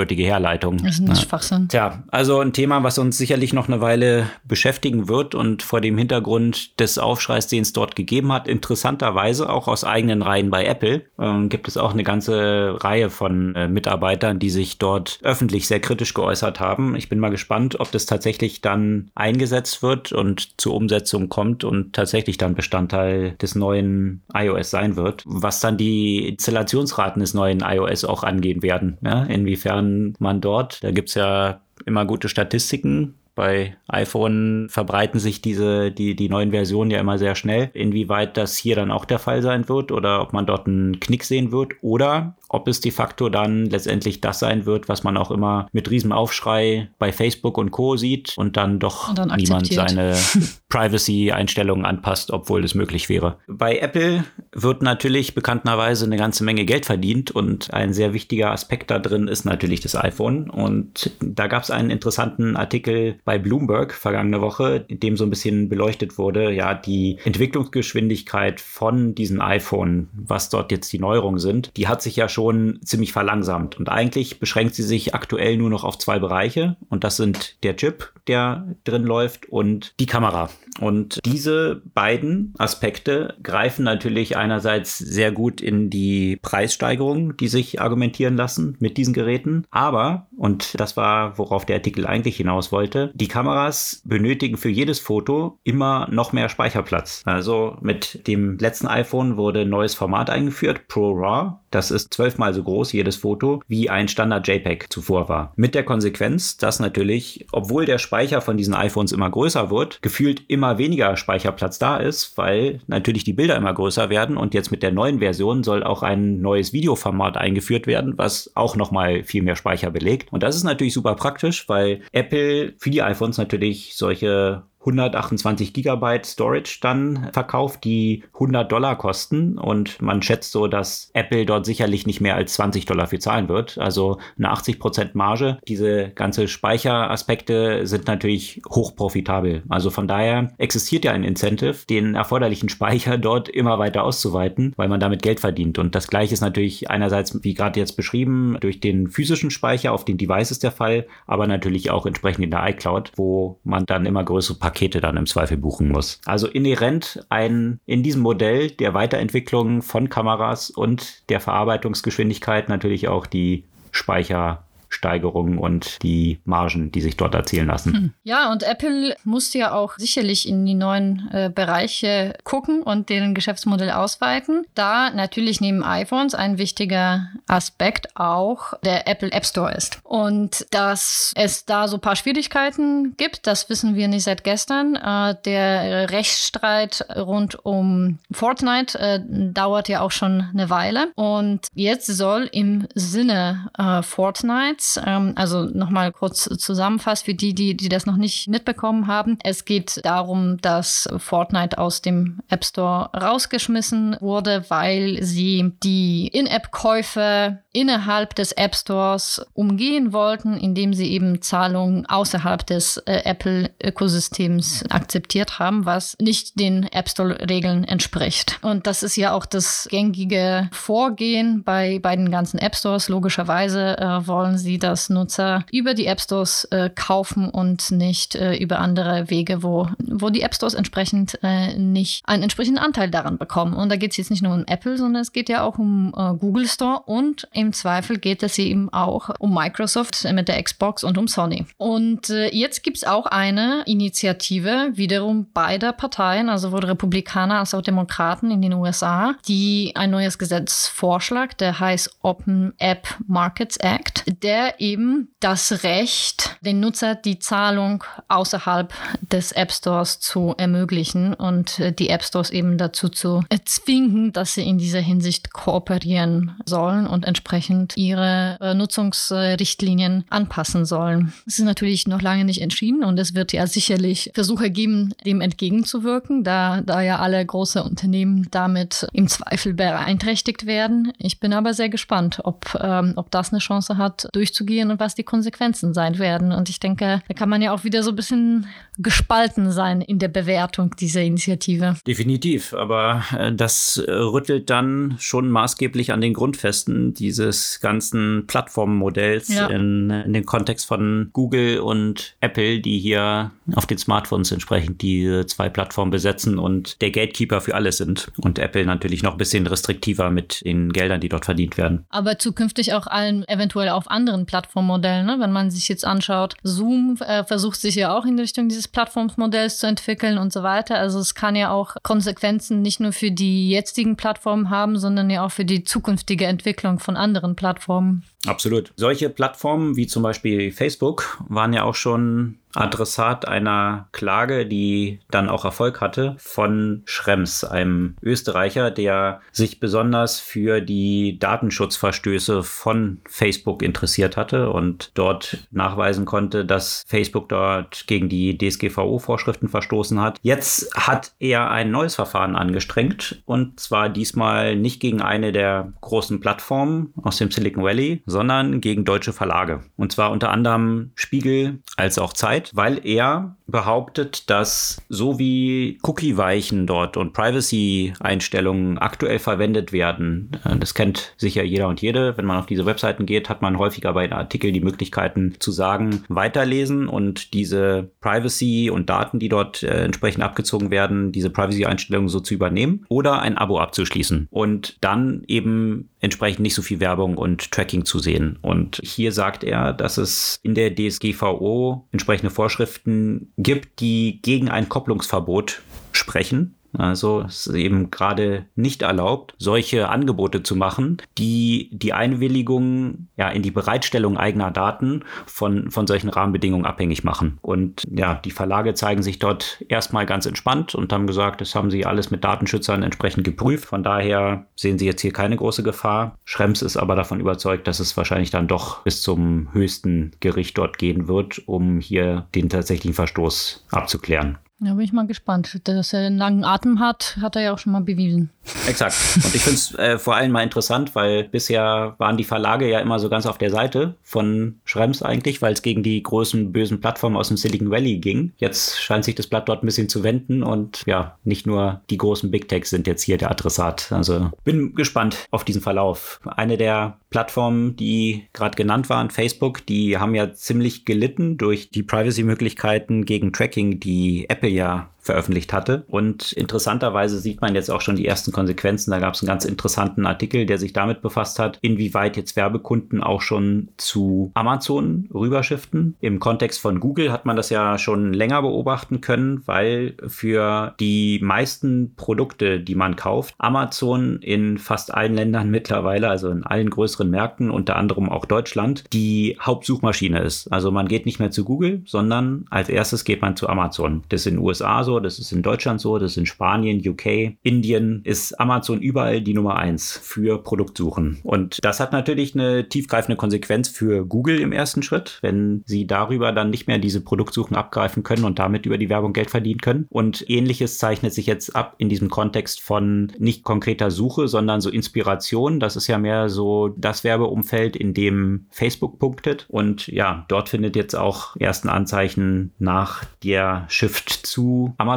[0.10, 0.78] merkwürdige Herleitung.
[0.78, 1.30] Das ist nicht ja.
[1.30, 1.68] Schwachsinn.
[1.70, 5.98] Tja, also ein Thema, was uns sicherlich noch eine Weile beschäftigen wird und vor dem
[5.98, 11.04] Hintergrund des Aufschreis, den es dort gegeben hat, interessanterweise auch aus eigenen Reihen bei Apple,
[11.20, 15.80] ähm, gibt es auch eine ganze Reihe von äh, Mitarbeitern, die sich dort öffentlich sehr
[15.80, 16.96] kritisch geäußert haben.
[16.96, 21.94] Ich bin mal gespannt, ob das tatsächlich dann eingesetzt wird und zur Umsetzung kommt und
[21.94, 27.62] tatsächlich tatsächlich dann Bestandteil des neuen iOS sein wird, was dann die Installationsraten des neuen
[27.62, 28.98] iOS auch angehen werden.
[29.02, 29.24] Ja?
[29.24, 35.92] Inwiefern man dort, da gibt es ja immer gute Statistiken, bei iPhone verbreiten sich diese,
[35.92, 37.70] die, die neuen Versionen ja immer sehr schnell.
[37.74, 41.24] Inwieweit das hier dann auch der Fall sein wird oder ob man dort einen Knick
[41.24, 45.32] sehen wird oder ob es de facto dann letztendlich das sein wird, was man auch
[45.32, 47.96] immer mit Riesenaufschrei bei Facebook und Co.
[47.96, 50.18] sieht und dann doch und dann niemand seine
[50.70, 53.38] Privacy-Einstellungen anpasst, obwohl es möglich wäre.
[53.48, 58.90] Bei Apple wird natürlich bekannterweise eine ganze Menge Geld verdient und ein sehr wichtiger Aspekt
[58.90, 60.50] da drin ist natürlich das iPhone.
[60.50, 65.30] Und da gab es einen interessanten Artikel bei Bloomberg vergangene Woche, in dem so ein
[65.30, 71.72] bisschen beleuchtet wurde, ja, die Entwicklungsgeschwindigkeit von diesen iPhone, was dort jetzt die Neuerungen sind,
[71.78, 73.78] die hat sich ja schon schon ziemlich verlangsamt.
[73.78, 76.78] Und eigentlich beschränkt sie sich aktuell nur noch auf zwei Bereiche.
[76.88, 80.50] Und das sind der Chip, der drin läuft, und die Kamera.
[80.80, 88.38] Und diese beiden Aspekte greifen natürlich einerseits sehr gut in die Preissteigerung, die sich argumentieren
[88.38, 89.66] lassen mit diesen Geräten.
[89.70, 95.02] Aber, und das war, worauf der Artikel eigentlich hinaus wollte, die Kameras benötigen für jedes
[95.02, 97.24] Foto immer noch mehr Speicherplatz.
[97.26, 101.60] Also mit dem letzten iPhone wurde ein neues Format eingeführt, ProRAW.
[101.72, 105.54] Das ist zwölfmal so groß, jedes Foto, wie ein Standard JPEG zuvor war.
[105.56, 110.44] Mit der Konsequenz, dass natürlich, obwohl der Speicher von diesen iPhones immer größer wird, gefühlt
[110.48, 114.84] immer weniger Speicherplatz da ist, weil natürlich die Bilder immer größer werden und jetzt mit
[114.84, 119.56] der neuen Version soll auch ein neues Videoformat eingeführt werden, was auch nochmal viel mehr
[119.56, 120.32] Speicher belegt.
[120.32, 126.26] Und das ist natürlich super praktisch, weil Apple für die iPhones natürlich solche 128 Gigabyte
[126.26, 132.08] Storage dann verkauft, die 100 Dollar kosten und man schätzt so, dass Apple dort sicherlich
[132.08, 133.78] nicht mehr als 20 Dollar für zahlen wird.
[133.78, 135.58] Also eine 80 Prozent Marge.
[135.68, 139.64] Diese ganze Speicheraspekte sind natürlich hoch profitabel.
[139.68, 144.88] Also von daher existiert ja ein Incentive, den erforderlichen Speicher dort immer weiter auszuweiten, weil
[144.88, 145.78] man damit Geld verdient.
[145.78, 150.06] Und das gleiche ist natürlich einerseits, wie gerade jetzt beschrieben, durch den physischen Speicher auf
[150.06, 154.24] den Devices der Fall, aber natürlich auch entsprechend in der iCloud, wo man dann immer
[154.24, 156.22] größere Pakete dann im Zweifel buchen muss.
[156.26, 163.26] Also inhärent ein in diesem Modell der Weiterentwicklung von Kameras und der Verarbeitungsgeschwindigkeit natürlich auch
[163.26, 167.94] die Speicher Steigerungen und die Margen, die sich dort erzielen lassen.
[167.94, 168.14] Hm.
[168.24, 173.36] Ja, und Apple musste ja auch sicherlich in die neuen äh, Bereiche gucken und deren
[173.36, 174.66] Geschäftsmodell ausweiten.
[174.74, 180.00] Da natürlich neben iPhones ein wichtiger Aspekt auch der Apple App Store ist.
[180.04, 184.96] Und dass es da so ein paar Schwierigkeiten gibt, das wissen wir nicht seit gestern.
[184.96, 189.20] Äh, der Rechtsstreit rund um Fortnite äh,
[189.54, 191.12] dauert ja auch schon eine Weile.
[191.16, 195.00] Und jetzt soll im Sinne äh, Fortnite Netz.
[195.06, 199.38] Ähm, also nochmal kurz zusammenfasst für die, die, die das noch nicht mitbekommen haben.
[199.44, 207.60] Es geht darum, dass Fortnite aus dem App Store rausgeschmissen wurde, weil sie die In-App-Käufe
[207.72, 215.60] innerhalb des App Stores umgehen wollten, indem sie eben Zahlungen außerhalb des äh, Apple-Ökosystems akzeptiert
[215.60, 218.60] haben, was nicht den App Store-Regeln entspricht.
[218.62, 223.10] Und das ist ja auch das gängige Vorgehen bei, bei den ganzen App Stores.
[223.10, 228.56] Logischerweise äh, wollen sie, dass Nutzer über die App Stores äh, kaufen und nicht äh,
[228.56, 233.38] über andere Wege, wo, wo die App Stores entsprechend äh, nicht einen entsprechenden Anteil daran
[233.38, 233.74] bekommen.
[233.74, 236.14] Und da geht es jetzt nicht nur um Apple, sondern es geht ja auch um
[236.16, 241.04] äh, Google Store und im Zweifel geht es eben auch um Microsoft mit der Xbox
[241.04, 241.66] und um Sony.
[241.78, 247.74] Und äh, jetzt gibt es auch eine Initiative wiederum beider Parteien, also sowohl Republikaner als
[247.74, 253.78] auch Demokraten in den USA, die ein neues Gesetz vorschlägt, der heißt Open App Markets
[253.78, 261.34] Act, der eben das Recht, den Nutzer die Zahlung außerhalb des App Stores zu ermöglichen
[261.34, 266.56] und äh, die App Stores eben dazu zu zwingen, dass sie in dieser Hinsicht kooperieren
[266.66, 271.34] sollen und entsprechend ihre äh, Nutzungsrichtlinien anpassen sollen.
[271.48, 275.42] Es ist natürlich noch lange nicht entschieden und es wird ja sicherlich Versuche geben, dem
[275.42, 281.14] entgegenzuwirken, da, da ja alle große Unternehmen damit im Zweifel beeinträchtigt werden.
[281.18, 285.16] Ich bin aber sehr gespannt, ob, ähm, ob das eine Chance hat, durchzugehen und was
[285.16, 286.52] die Konsequenzen sein werden.
[286.52, 290.20] Und ich denke, da kann man ja auch wieder so ein bisschen gespalten sein in
[290.20, 291.96] der Bewertung dieser Initiative.
[292.06, 299.68] Definitiv, aber äh, das rüttelt dann schon maßgeblich an den Grundfesten dieses ganzen Plattformmodells ja.
[299.68, 305.46] in, in den Kontext von Google und Apple, die hier auf den Smartphones entsprechend diese
[305.46, 308.32] zwei Plattformen besetzen und der Gatekeeper für alles sind.
[308.38, 312.06] Und Apple natürlich noch ein bisschen restriktiver mit den Geldern, die dort verdient werden.
[312.10, 315.26] Aber zukünftig auch allen eventuell auf anderen Plattformmodellen.
[315.26, 315.38] Ne?
[315.40, 319.80] Wenn man sich jetzt anschaut, Zoom äh, versucht sich ja auch in Richtung dieses Plattformmodells
[319.80, 320.98] zu entwickeln und so weiter.
[320.98, 325.46] Also es kann ja auch Konsequenzen nicht nur für die jetzigen Plattformen haben, sondern ja
[325.46, 328.24] auch für die zukünftige Entwicklung von anderen Plattformen.
[328.46, 328.94] Absolut.
[328.96, 335.50] Solche Plattformen wie zum Beispiel Facebook waren ja auch schon Adressat einer Klage, die dann
[335.50, 343.82] auch Erfolg hatte, von Schrems, einem Österreicher, der sich besonders für die Datenschutzverstöße von Facebook
[343.82, 350.38] interessiert hatte und dort nachweisen konnte, dass Facebook dort gegen die DSGVO-Vorschriften verstoßen hat.
[350.42, 356.40] Jetzt hat er ein neues Verfahren angestrengt und zwar diesmal nicht gegen eine der großen
[356.40, 359.82] Plattformen aus dem Silicon Valley, sondern gegen deutsche Verlage.
[359.98, 366.00] Und zwar unter anderem Spiegel als auch Zeit Zeit, weil er behauptet, dass so wie
[366.04, 372.46] Cookie-Weichen dort und Privacy-Einstellungen aktuell verwendet werden, äh, das kennt sicher jeder und jede, wenn
[372.46, 377.08] man auf diese Webseiten geht, hat man häufiger bei Artikeln die Möglichkeiten zu sagen, weiterlesen
[377.08, 382.54] und diese Privacy und Daten, die dort äh, entsprechend abgezogen werden, diese Privacy-Einstellungen so zu
[382.54, 388.04] übernehmen oder ein Abo abzuschließen und dann eben entsprechend nicht so viel Werbung und Tracking
[388.04, 388.60] zu sehen.
[388.62, 394.90] Und hier sagt er, dass es in der DSGVO entsprechende Vorschriften gibt, die gegen ein
[394.90, 395.82] Kopplungsverbot
[396.12, 396.79] sprechen.
[396.98, 403.50] Also es ist eben gerade nicht erlaubt, solche Angebote zu machen, die die Einwilligung ja,
[403.50, 407.58] in die Bereitstellung eigener Daten von, von solchen Rahmenbedingungen abhängig machen.
[407.62, 411.92] Und ja, die Verlage zeigen sich dort erstmal ganz entspannt und haben gesagt, das haben
[411.92, 413.86] sie alles mit Datenschützern entsprechend geprüft.
[413.86, 416.38] Von daher sehen sie jetzt hier keine große Gefahr.
[416.46, 420.98] Schrems ist aber davon überzeugt, dass es wahrscheinlich dann doch bis zum höchsten Gericht dort
[420.98, 424.58] gehen wird, um hier den tatsächlichen Verstoß abzuklären.
[424.82, 425.82] Da bin ich mal gespannt.
[425.84, 428.50] Dass er einen langen Atem hat, hat er ja auch schon mal bewiesen.
[428.88, 429.16] Exakt.
[429.36, 433.00] Und ich finde es äh, vor allem mal interessant, weil bisher waren die Verlage ja
[433.00, 437.02] immer so ganz auf der Seite von Schrems eigentlich, weil es gegen die großen bösen
[437.02, 438.54] Plattformen aus dem Silicon Valley ging.
[438.58, 442.18] Jetzt scheint sich das Blatt dort ein bisschen zu wenden und ja, nicht nur die
[442.18, 444.12] großen Big Techs sind jetzt hier der Adressat.
[444.12, 446.40] Also bin gespannt auf diesen Verlauf.
[446.46, 452.04] Eine der Plattformen, die gerade genannt waren, Facebook, die haben ja ziemlich gelitten durch die
[452.04, 456.06] Privacy-Möglichkeiten gegen Tracking, die Apple ja veröffentlicht hatte.
[456.08, 459.12] Und interessanterweise sieht man jetzt auch schon die ersten Konsequenzen.
[459.12, 463.22] Da gab es einen ganz interessanten Artikel, der sich damit befasst hat, inwieweit jetzt Werbekunden
[463.22, 466.16] auch schon zu Amazon rüberschiften.
[466.20, 471.40] Im Kontext von Google hat man das ja schon länger beobachten können, weil für die
[471.44, 477.30] meisten Produkte, die man kauft, Amazon in fast allen Ländern mittlerweile, also in allen größeren
[477.30, 480.74] Märkten, unter anderem auch Deutschland, die Hauptsuchmaschine ist.
[480.74, 484.24] Also man geht nicht mehr zu Google, sondern als erstes geht man zu Amazon.
[484.30, 487.02] Das ist in den USA so, das ist in Deutschland so, das ist in Spanien,
[487.06, 491.40] UK, Indien, ist Amazon überall die Nummer eins für Produktsuchen.
[491.44, 496.52] Und das hat natürlich eine tiefgreifende Konsequenz für Google im ersten Schritt, wenn sie darüber
[496.52, 500.08] dann nicht mehr diese Produktsuchen abgreifen können und damit über die Werbung Geld verdienen können.
[500.10, 504.90] Und ähnliches zeichnet sich jetzt ab in diesem Kontext von nicht konkreter Suche, sondern so
[504.90, 505.80] Inspiration.
[505.80, 509.66] Das ist ja mehr so das Werbeumfeld, in dem Facebook punktet.
[509.70, 515.09] Und ja, dort findet jetzt auch ersten Anzeichen nach der Shift zu Amazon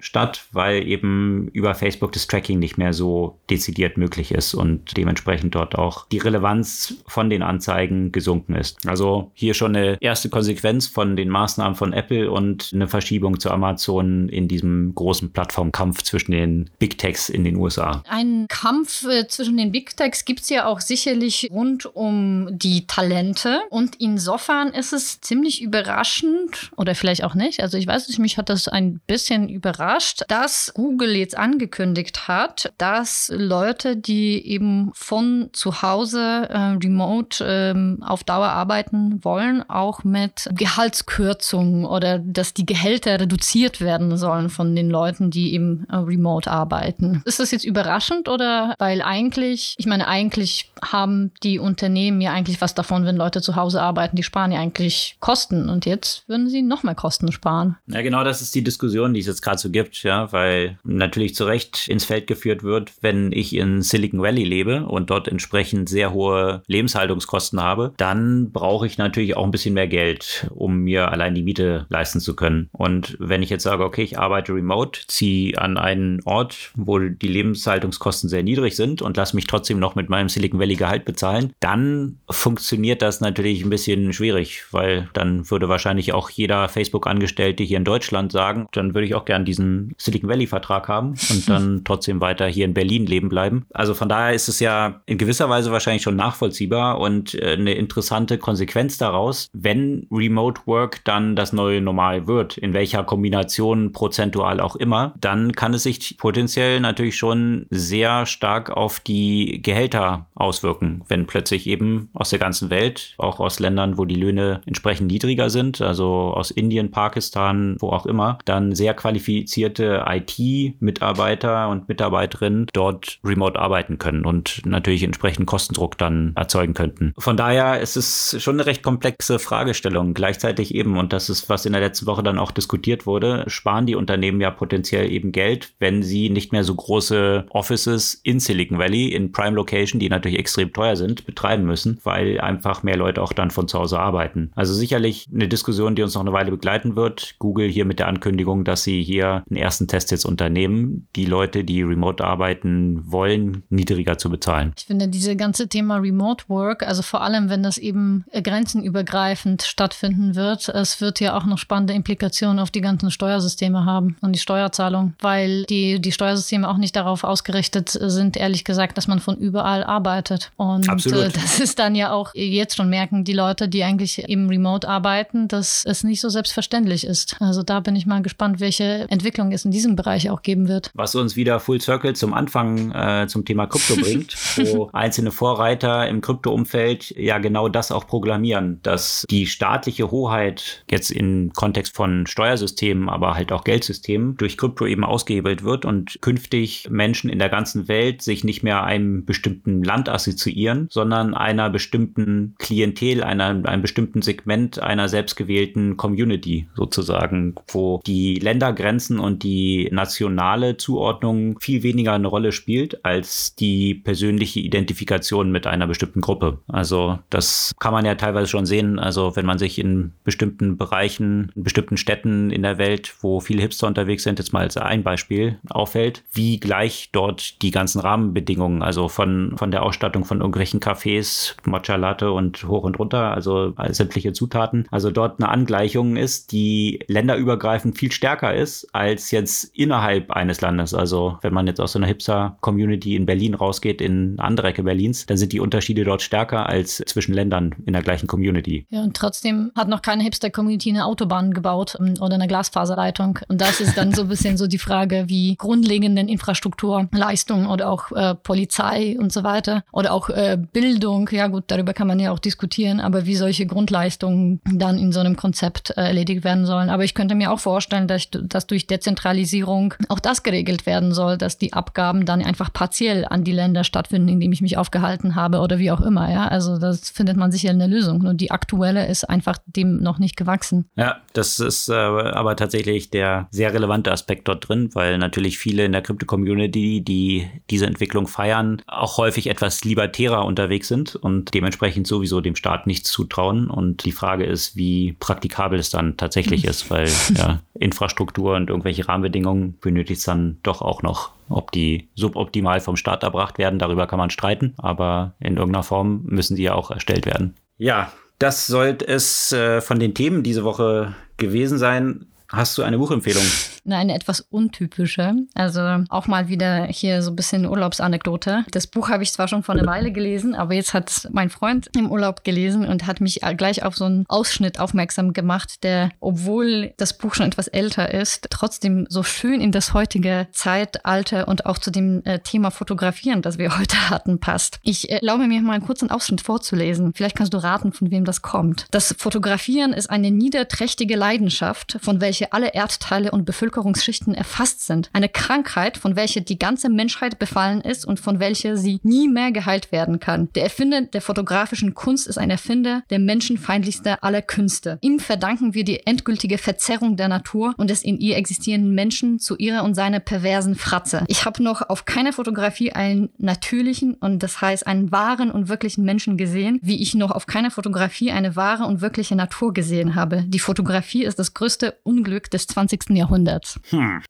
[0.00, 5.54] statt, weil eben über Facebook das Tracking nicht mehr so dezidiert möglich ist und dementsprechend
[5.54, 8.86] dort auch die Relevanz von den Anzeigen gesunken ist.
[8.86, 13.50] Also hier schon eine erste Konsequenz von den Maßnahmen von Apple und eine Verschiebung zu
[13.50, 18.02] Amazon in diesem großen Plattformkampf zwischen den Big Techs in den USA.
[18.08, 22.86] Ein Kampf äh, zwischen den Big Techs gibt es ja auch sicherlich rund um die
[22.86, 27.62] Talente und insofern ist es ziemlich überraschend oder vielleicht auch nicht.
[27.62, 32.28] Also ich weiß nicht, mich hat das ein bisschen bisschen überrascht, dass Google jetzt angekündigt
[32.28, 39.68] hat, dass Leute, die eben von zu Hause äh, remote äh, auf Dauer arbeiten wollen,
[39.68, 45.86] auch mit Gehaltskürzungen oder dass die Gehälter reduziert werden sollen von den Leuten, die eben
[45.90, 47.22] äh, remote arbeiten.
[47.24, 52.60] Ist das jetzt überraschend oder weil eigentlich, ich meine, eigentlich haben die Unternehmen ja eigentlich
[52.60, 56.48] was davon, wenn Leute zu Hause arbeiten, die sparen ja eigentlich Kosten und jetzt würden
[56.48, 57.76] sie noch mehr Kosten sparen.
[57.88, 60.78] Ja, genau, das ist die Diskussion Diskussion, die es jetzt gerade so gibt, ja, weil
[60.84, 65.28] natürlich zu Recht ins Feld geführt wird, wenn ich in Silicon Valley lebe und dort
[65.28, 70.78] entsprechend sehr hohe Lebenshaltungskosten habe, dann brauche ich natürlich auch ein bisschen mehr Geld, um
[70.80, 72.68] mir allein die Miete leisten zu können.
[72.72, 77.28] Und wenn ich jetzt sage, okay, ich arbeite remote, ziehe an einen Ort, wo die
[77.28, 81.52] Lebenshaltungskosten sehr niedrig sind und lasse mich trotzdem noch mit meinem Silicon Valley Gehalt bezahlen,
[81.60, 87.78] dann funktioniert das natürlich ein bisschen schwierig, weil dann würde wahrscheinlich auch jeder Facebook-Angestellte hier
[87.78, 92.20] in Deutschland sagen, dann würde ich auch gern diesen Silicon Valley-Vertrag haben und dann trotzdem
[92.20, 93.64] weiter hier in Berlin leben bleiben.
[93.72, 97.74] Also von daher ist es ja in gewisser Weise wahrscheinlich schon nachvollziehbar und äh, eine
[97.74, 104.60] interessante Konsequenz daraus, wenn Remote Work dann das neue Normal wird, in welcher Kombination prozentual
[104.60, 111.02] auch immer, dann kann es sich potenziell natürlich schon sehr stark auf die Gehälter auswirken,
[111.06, 115.50] wenn plötzlich eben aus der ganzen Welt, auch aus Ländern, wo die Löhne entsprechend niedriger
[115.50, 122.68] sind, also aus Indien, Pakistan, wo auch immer, dann sehr sehr qualifizierte IT-Mitarbeiter und Mitarbeiterinnen
[122.72, 127.12] dort remote arbeiten können und natürlich entsprechend Kostendruck dann erzeugen könnten.
[127.18, 130.14] Von daher ist es schon eine recht komplexe Fragestellung.
[130.14, 133.84] Gleichzeitig eben, und das ist, was in der letzten Woche dann auch diskutiert wurde, sparen
[133.84, 138.78] die Unternehmen ja potenziell eben Geld, wenn sie nicht mehr so große Offices in Silicon
[138.78, 143.20] Valley, in Prime Location, die natürlich extrem teuer sind, betreiben müssen, weil einfach mehr Leute
[143.20, 144.50] auch dann von zu Hause arbeiten.
[144.54, 147.34] Also sicherlich eine Diskussion, die uns noch eine Weile begleiten wird.
[147.38, 151.24] Google hier mit der Ankündigung, dass dass sie hier einen ersten Test jetzt unternehmen, die
[151.24, 154.72] Leute, die remote arbeiten wollen, niedriger zu bezahlen.
[154.78, 160.36] Ich finde diese ganze Thema Remote Work, also vor allem, wenn das eben grenzenübergreifend stattfinden
[160.36, 164.38] wird, es wird ja auch noch spannende Implikationen auf die ganzen Steuersysteme haben und die
[164.38, 169.36] Steuerzahlung, weil die, die Steuersysteme auch nicht darauf ausgerichtet sind, ehrlich gesagt, dass man von
[169.38, 170.52] überall arbeitet.
[170.56, 171.24] Und Absolut.
[171.24, 174.88] Äh, das ist dann ja auch jetzt schon merken die Leute, die eigentlich eben remote
[174.88, 177.36] arbeiten, dass es nicht so selbstverständlich ist.
[177.40, 180.90] Also da bin ich mal gespannt, welche Entwicklung es in diesem Bereich auch geben wird.
[180.92, 186.06] Was uns wieder Full Circle zum Anfang äh, zum Thema Krypto bringt, wo einzelne Vorreiter
[186.06, 192.26] im Krypto-Umfeld ja genau das auch programmieren, dass die staatliche Hoheit jetzt im Kontext von
[192.26, 197.48] Steuersystemen, aber halt auch Geldsystemen durch Krypto eben ausgehebelt wird und künftig Menschen in der
[197.48, 203.80] ganzen Welt sich nicht mehr einem bestimmten Land assoziieren, sondern einer bestimmten Klientel, einer, einem
[203.80, 211.84] bestimmten Segment einer selbstgewählten Community sozusagen, wo die Länder Ländergrenzen und die nationale Zuordnung viel
[211.84, 216.58] weniger eine Rolle spielt als die persönliche Identifikation mit einer bestimmten Gruppe.
[216.66, 218.98] Also das kann man ja teilweise schon sehen.
[218.98, 223.62] Also wenn man sich in bestimmten Bereichen, in bestimmten Städten in der Welt, wo viele
[223.62, 228.82] Hipster unterwegs sind, jetzt mal als ein Beispiel auffällt, wie gleich dort die ganzen Rahmenbedingungen,
[228.82, 233.74] also von, von der Ausstattung von irgendwelchen Cafés, Matcha Latte und hoch und runter, also
[233.90, 240.30] sämtliche Zutaten, also dort eine Angleichung ist, die länderübergreifend viel stärker ist als jetzt innerhalb
[240.30, 240.94] eines Landes.
[240.94, 245.26] Also wenn man jetzt aus so einer Hipster-Community in Berlin rausgeht, in andere Ecke Berlins,
[245.26, 248.86] dann sind die Unterschiede dort stärker als zwischen Ländern in der gleichen Community.
[248.90, 253.38] Ja, und trotzdem hat noch keine Hipster-Community eine Autobahn gebaut ähm, oder eine Glasfaserleitung.
[253.48, 258.12] Und das ist dann so ein bisschen so die Frage, wie grundlegenden Infrastrukturleistungen oder auch
[258.12, 262.32] äh, Polizei und so weiter oder auch äh, Bildung, ja gut, darüber kann man ja
[262.32, 266.90] auch diskutieren, aber wie solche Grundleistungen dann in so einem Konzept äh, erledigt werden sollen.
[266.90, 271.38] Aber ich könnte mir auch vorstellen, dass, dass durch Dezentralisierung auch das geregelt werden soll,
[271.38, 275.34] dass die Abgaben dann einfach partiell an die Länder stattfinden, in denen ich mich aufgehalten
[275.34, 276.30] habe oder wie auch immer.
[276.30, 278.22] Ja, also das findet man sicher eine Lösung.
[278.22, 280.86] Und die aktuelle ist einfach dem noch nicht gewachsen.
[280.96, 285.84] Ja, das ist äh, aber tatsächlich der sehr relevante Aspekt dort drin, weil natürlich viele
[285.84, 292.06] in der Krypto-Community, die diese Entwicklung feiern, auch häufig etwas libertärer unterwegs sind und dementsprechend
[292.06, 293.68] sowieso dem Staat nichts zutrauen.
[293.70, 299.08] Und die Frage ist, wie praktikabel es dann tatsächlich ist, weil ja, Infrastruktur und irgendwelche
[299.08, 301.32] Rahmenbedingungen benötigt es dann doch auch noch.
[301.48, 306.22] Ob die suboptimal vom Staat erbracht werden, darüber kann man streiten, aber in irgendeiner Form
[306.24, 307.54] müssen die ja auch erstellt werden.
[307.78, 312.26] Ja, das sollte es äh, von den Themen diese Woche gewesen sein.
[312.50, 313.44] Hast du eine Buchempfehlung?
[313.86, 315.34] Eine etwas untypische.
[315.54, 318.64] Also auch mal wieder hier so ein bisschen Urlaubsanekdote.
[318.70, 321.90] Das Buch habe ich zwar schon vor einer Weile gelesen, aber jetzt hat mein Freund
[321.94, 326.94] im Urlaub gelesen und hat mich gleich auf so einen Ausschnitt aufmerksam gemacht, der, obwohl
[326.96, 331.78] das Buch schon etwas älter ist, trotzdem so schön in das heutige Zeitalter und auch
[331.78, 334.80] zu dem äh, Thema Fotografieren, das wir heute hatten, passt.
[334.82, 337.12] Ich erlaube mir mal einen kurzen Ausschnitt vorzulesen.
[337.14, 338.86] Vielleicht kannst du raten, von wem das kommt.
[338.90, 345.10] Das Fotografieren ist eine niederträchtige Leidenschaft, von welcher welche alle Erdteile und Bevölkerungsschichten erfasst sind.
[345.12, 349.50] Eine Krankheit, von welcher die ganze Menschheit befallen ist und von welcher sie nie mehr
[349.50, 350.48] geheilt werden kann.
[350.54, 354.98] Der Erfinder der fotografischen Kunst ist ein Erfinder der menschenfeindlichste aller Künste.
[355.00, 359.56] Ihm verdanken wir die endgültige Verzerrung der Natur und des in ihr existierenden Menschen zu
[359.56, 361.24] ihrer und seiner perversen Fratze.
[361.26, 366.04] Ich habe noch auf keiner Fotografie einen natürlichen und das heißt einen wahren und wirklichen
[366.04, 370.44] Menschen gesehen, wie ich noch auf keiner Fotografie eine wahre und wirkliche Natur gesehen habe.
[370.46, 373.16] Die Fotografie ist das größte Unglück Unglück des 20.
[373.16, 373.80] Jahrhunderts.
[373.88, 374.22] Hm.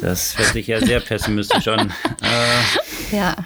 [0.00, 1.92] Das hört sich ja sehr pessimistisch an.
[2.22, 3.36] Äh, ja.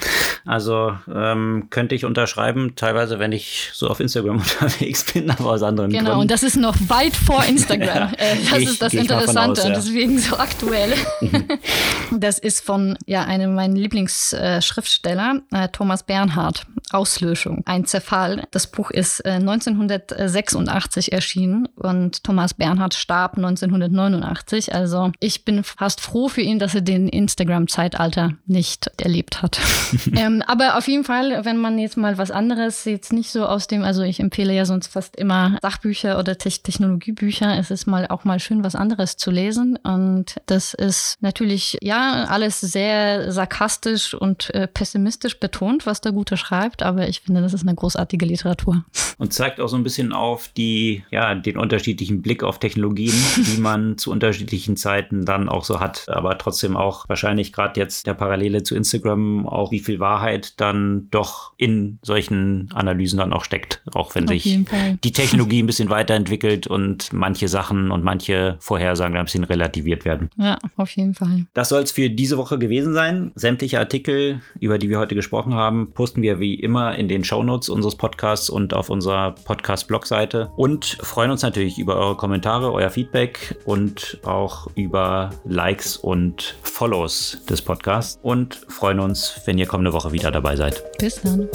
[0.47, 5.63] Also ähm, könnte ich unterschreiben, teilweise, wenn ich so auf Instagram unterwegs bin, aber aus
[5.63, 6.11] anderen genau, Gründen.
[6.11, 7.89] Genau, und das ist noch weit vor Instagram.
[7.89, 9.67] ja, äh, das ich, ist das Interessante aus, ja.
[9.67, 10.93] und deswegen so aktuell.
[12.13, 16.67] das ist von ja, einem meiner Lieblingsschriftsteller, äh, Thomas Bernhard.
[16.91, 18.45] Auslöschung, ein Zerfall.
[18.51, 24.75] Das Buch ist äh, 1986 erschienen und Thomas Bernhard starb 1989.
[24.75, 29.54] Also ich bin fast froh für ihn, dass er den Instagram-Zeitalter nicht erlebt hat.
[30.17, 33.67] ähm, aber auf jeden Fall, wenn man jetzt mal was anderes jetzt nicht so aus
[33.67, 37.59] dem, also ich empfehle ja sonst fast immer Sachbücher oder Te Technologiebücher.
[37.59, 39.77] Es ist mal auch mal schön, was anderes zu lesen.
[39.83, 46.37] Und das ist natürlich, ja, alles sehr sarkastisch und äh, pessimistisch betont, was der Gute
[46.37, 48.85] schreibt aber ich finde, das ist eine großartige Literatur.
[49.19, 53.61] Und zeigt auch so ein bisschen auf die, ja, den unterschiedlichen Blick auf Technologien, die
[53.61, 56.09] man zu unterschiedlichen Zeiten dann auch so hat.
[56.09, 61.09] Aber trotzdem auch wahrscheinlich gerade jetzt der Parallele zu Instagram auch, wie viel Wahrheit dann
[61.11, 63.83] doch in solchen Analysen dann auch steckt.
[63.95, 64.61] Auch wenn auf sich
[65.03, 70.31] die Technologie ein bisschen weiterentwickelt und manche Sachen und manche Vorhersagen ein bisschen relativiert werden.
[70.37, 71.47] Ja, auf jeden Fall.
[71.55, 73.33] Das soll es für diese Woche gewesen sein.
[73.35, 77.23] Sämtliche Artikel, über die wir heute gesprochen haben, posten wir wie immer immer in den
[77.23, 82.91] Shownotes unseres Podcasts und auf unserer Podcast-Blog-Seite und freuen uns natürlich über eure Kommentare, euer
[82.91, 89.93] Feedback und auch über Likes und Follows des Podcasts und freuen uns, wenn ihr kommende
[89.93, 90.83] Woche wieder dabei seid.
[90.99, 91.49] Bis dann.